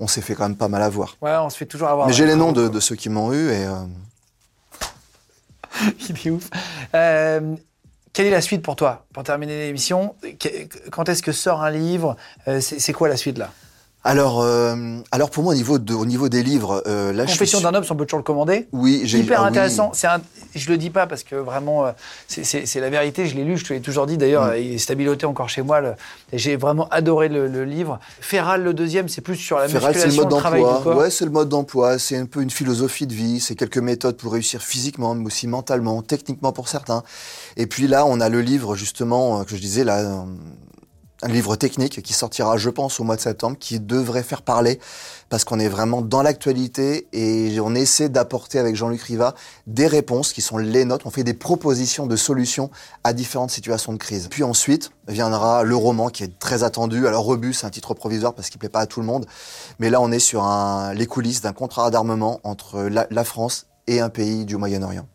[0.00, 1.16] On s'est fait quand même pas mal avoir.
[1.22, 2.06] Ouais, on se fait toujours avoir.
[2.06, 3.72] Mais j'ai les noms de, de ceux qui m'ont eu et euh,
[6.08, 6.50] Il est ouf.
[6.94, 7.56] Euh,
[8.12, 10.14] quelle est la suite pour toi Pour terminer l'émission,
[10.92, 12.16] quand est-ce que sort un livre?
[12.48, 13.50] Euh, c'est quoi la suite là?
[14.06, 14.76] Alors, euh,
[15.12, 17.84] alors pour moi, au niveau, de, au niveau des livres, euh, là, Confession d'un homme,
[17.88, 18.68] on peut toujours le commander.
[18.72, 19.48] Oui, j'ai Hyper ah oui.
[19.48, 19.92] intéressant.
[19.94, 20.20] C'est un,
[20.54, 21.92] je le dis pas parce que vraiment, euh,
[22.28, 23.26] c'est- la vérité.
[23.26, 24.18] Je l'ai lu, je te l'ai toujours dit.
[24.18, 24.56] D'ailleurs, Mm.
[24.58, 25.80] il est stabiloté encore chez moi.
[26.34, 27.98] J'ai vraiment adoré le, le livre.
[28.20, 30.82] Feral, le deuxième, c'est plus sur la Ferral, c'est le musculation, mode le travail du
[30.84, 30.96] corps.
[30.98, 31.98] Ouais, c'est le mode d'emploi.
[31.98, 33.40] C'est un peu une philosophie de vie.
[33.40, 37.02] C'est quelques méthodes pour réussir physiquement, mais aussi mentalement, techniquement pour certains.
[37.56, 40.16] Et puis là, on a le livre justement euh, que je disais là, euh,
[41.24, 44.78] un livre technique qui sortira, je pense, au mois de septembre, qui devrait faire parler
[45.30, 49.34] parce qu'on est vraiment dans l'actualité et on essaie d'apporter avec Jean-Luc Riva
[49.66, 51.06] des réponses qui sont les nôtres.
[51.06, 52.70] On fait des propositions de solutions
[53.04, 54.28] à différentes situations de crise.
[54.30, 57.06] Puis ensuite viendra le roman qui est très attendu.
[57.06, 59.24] Alors Rebus, c'est un titre provisoire parce qu'il plaît pas à tout le monde,
[59.78, 63.66] mais là on est sur un, les coulisses d'un contrat d'armement entre la, la France
[63.86, 65.06] et un pays du Moyen-Orient.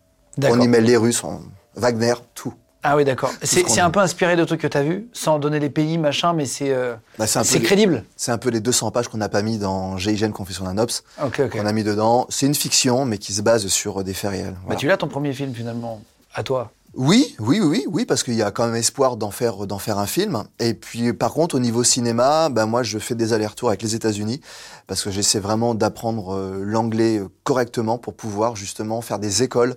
[0.51, 1.41] On y met les Russes, on-
[1.76, 2.53] Wagner, tout.
[2.82, 3.32] Ah oui, d'accord.
[3.43, 6.32] C'est un peu inspiré de trucs que tu as vus, sans donner les pays, machin,
[6.34, 8.05] mais c'est euh, Bah, c'est crédible.
[8.15, 11.03] C'est un peu les 200 pages qu'on n'a pas mis dans GIGN Confession d'un Ops,
[11.21, 11.49] Ok, ok.
[11.49, 12.25] qu'on a mis dedans.
[12.30, 14.55] C'est une fiction, mais qui se base sur des faits réels.
[14.67, 16.01] Bah, tu l'as ton premier film finalement,
[16.34, 16.71] à toi.
[16.95, 19.99] Oui, oui, oui, oui, parce qu'il y a quand même espoir d'en faire, d'en faire
[19.99, 20.43] un film.
[20.59, 23.93] Et puis, par contre, au niveau cinéma, ben moi, je fais des allers-retours avec les
[23.93, 24.41] États-Unis
[24.88, 29.75] parce que j'essaie vraiment d'apprendre euh, l'anglais euh, correctement pour pouvoir justement faire des écoles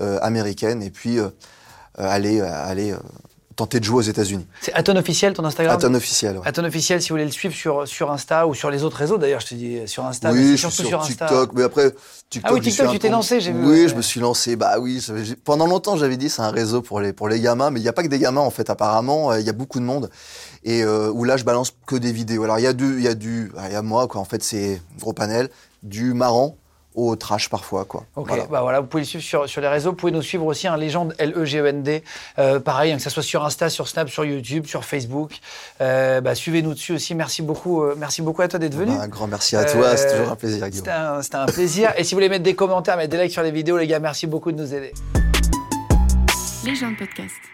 [0.00, 1.28] euh, américaines et puis euh, euh,
[1.96, 2.96] aller, euh, aller euh,
[3.56, 4.46] tenter de jouer aux États-Unis.
[4.60, 5.76] C'est Aton officiel ton Instagram?
[5.76, 6.36] À ton officiel.
[6.38, 6.42] ouais.
[6.46, 9.16] Aton officiel, si vous voulez le suivre sur, sur Insta ou sur les autres réseaux,
[9.16, 11.26] d'ailleurs, je te dis sur Insta, Oui, je suis surtout sur, sur Insta.
[11.26, 11.92] TikTok, mais après
[12.30, 12.50] TikTok.
[12.50, 13.88] Ah oui, TikTok, suis tu t'es lancé, j'ai vu, Oui, ouais.
[13.88, 14.56] je me suis lancé.
[14.56, 15.00] Bah oui,
[15.44, 17.88] pendant longtemps j'avais dit c'est un réseau pour les pour les gamins, mais il n'y
[17.88, 18.70] a pas que des gamins en fait.
[18.70, 20.10] Apparemment, euh, il y a beaucoup de monde
[20.64, 22.42] et euh, où là je balance que des vidéos.
[22.42, 24.20] Alors il y a du, il y a du, ah, il y a moi quoi.
[24.20, 25.48] En fait, c'est gros panel,
[25.84, 26.56] du marrant
[26.94, 28.04] au trash parfois quoi.
[28.16, 28.44] Ok, Voilà.
[28.46, 29.90] bah voilà, vous pouvez le suivre sur, sur les réseaux.
[29.90, 32.02] Vous pouvez nous suivre aussi, un légende L-E-G-E-N-D.
[32.38, 35.38] Euh, pareil, hein, que ce soit sur Insta, sur Snap, sur YouTube, sur Facebook.
[35.80, 37.14] Euh, bah, Suivez-nous dessus aussi.
[37.14, 38.94] Merci beaucoup, euh, merci beaucoup à toi d'être venu.
[38.96, 40.84] Bah, un grand merci à toi, c'est toujours un plaisir, Guillaume.
[40.84, 41.92] C'était un, c'était un plaisir.
[41.96, 43.98] Et si vous voulez mettre des commentaires, mettre des likes sur les vidéos, les gars,
[43.98, 44.92] merci beaucoup de nous aider.
[46.64, 47.53] Légende podcast.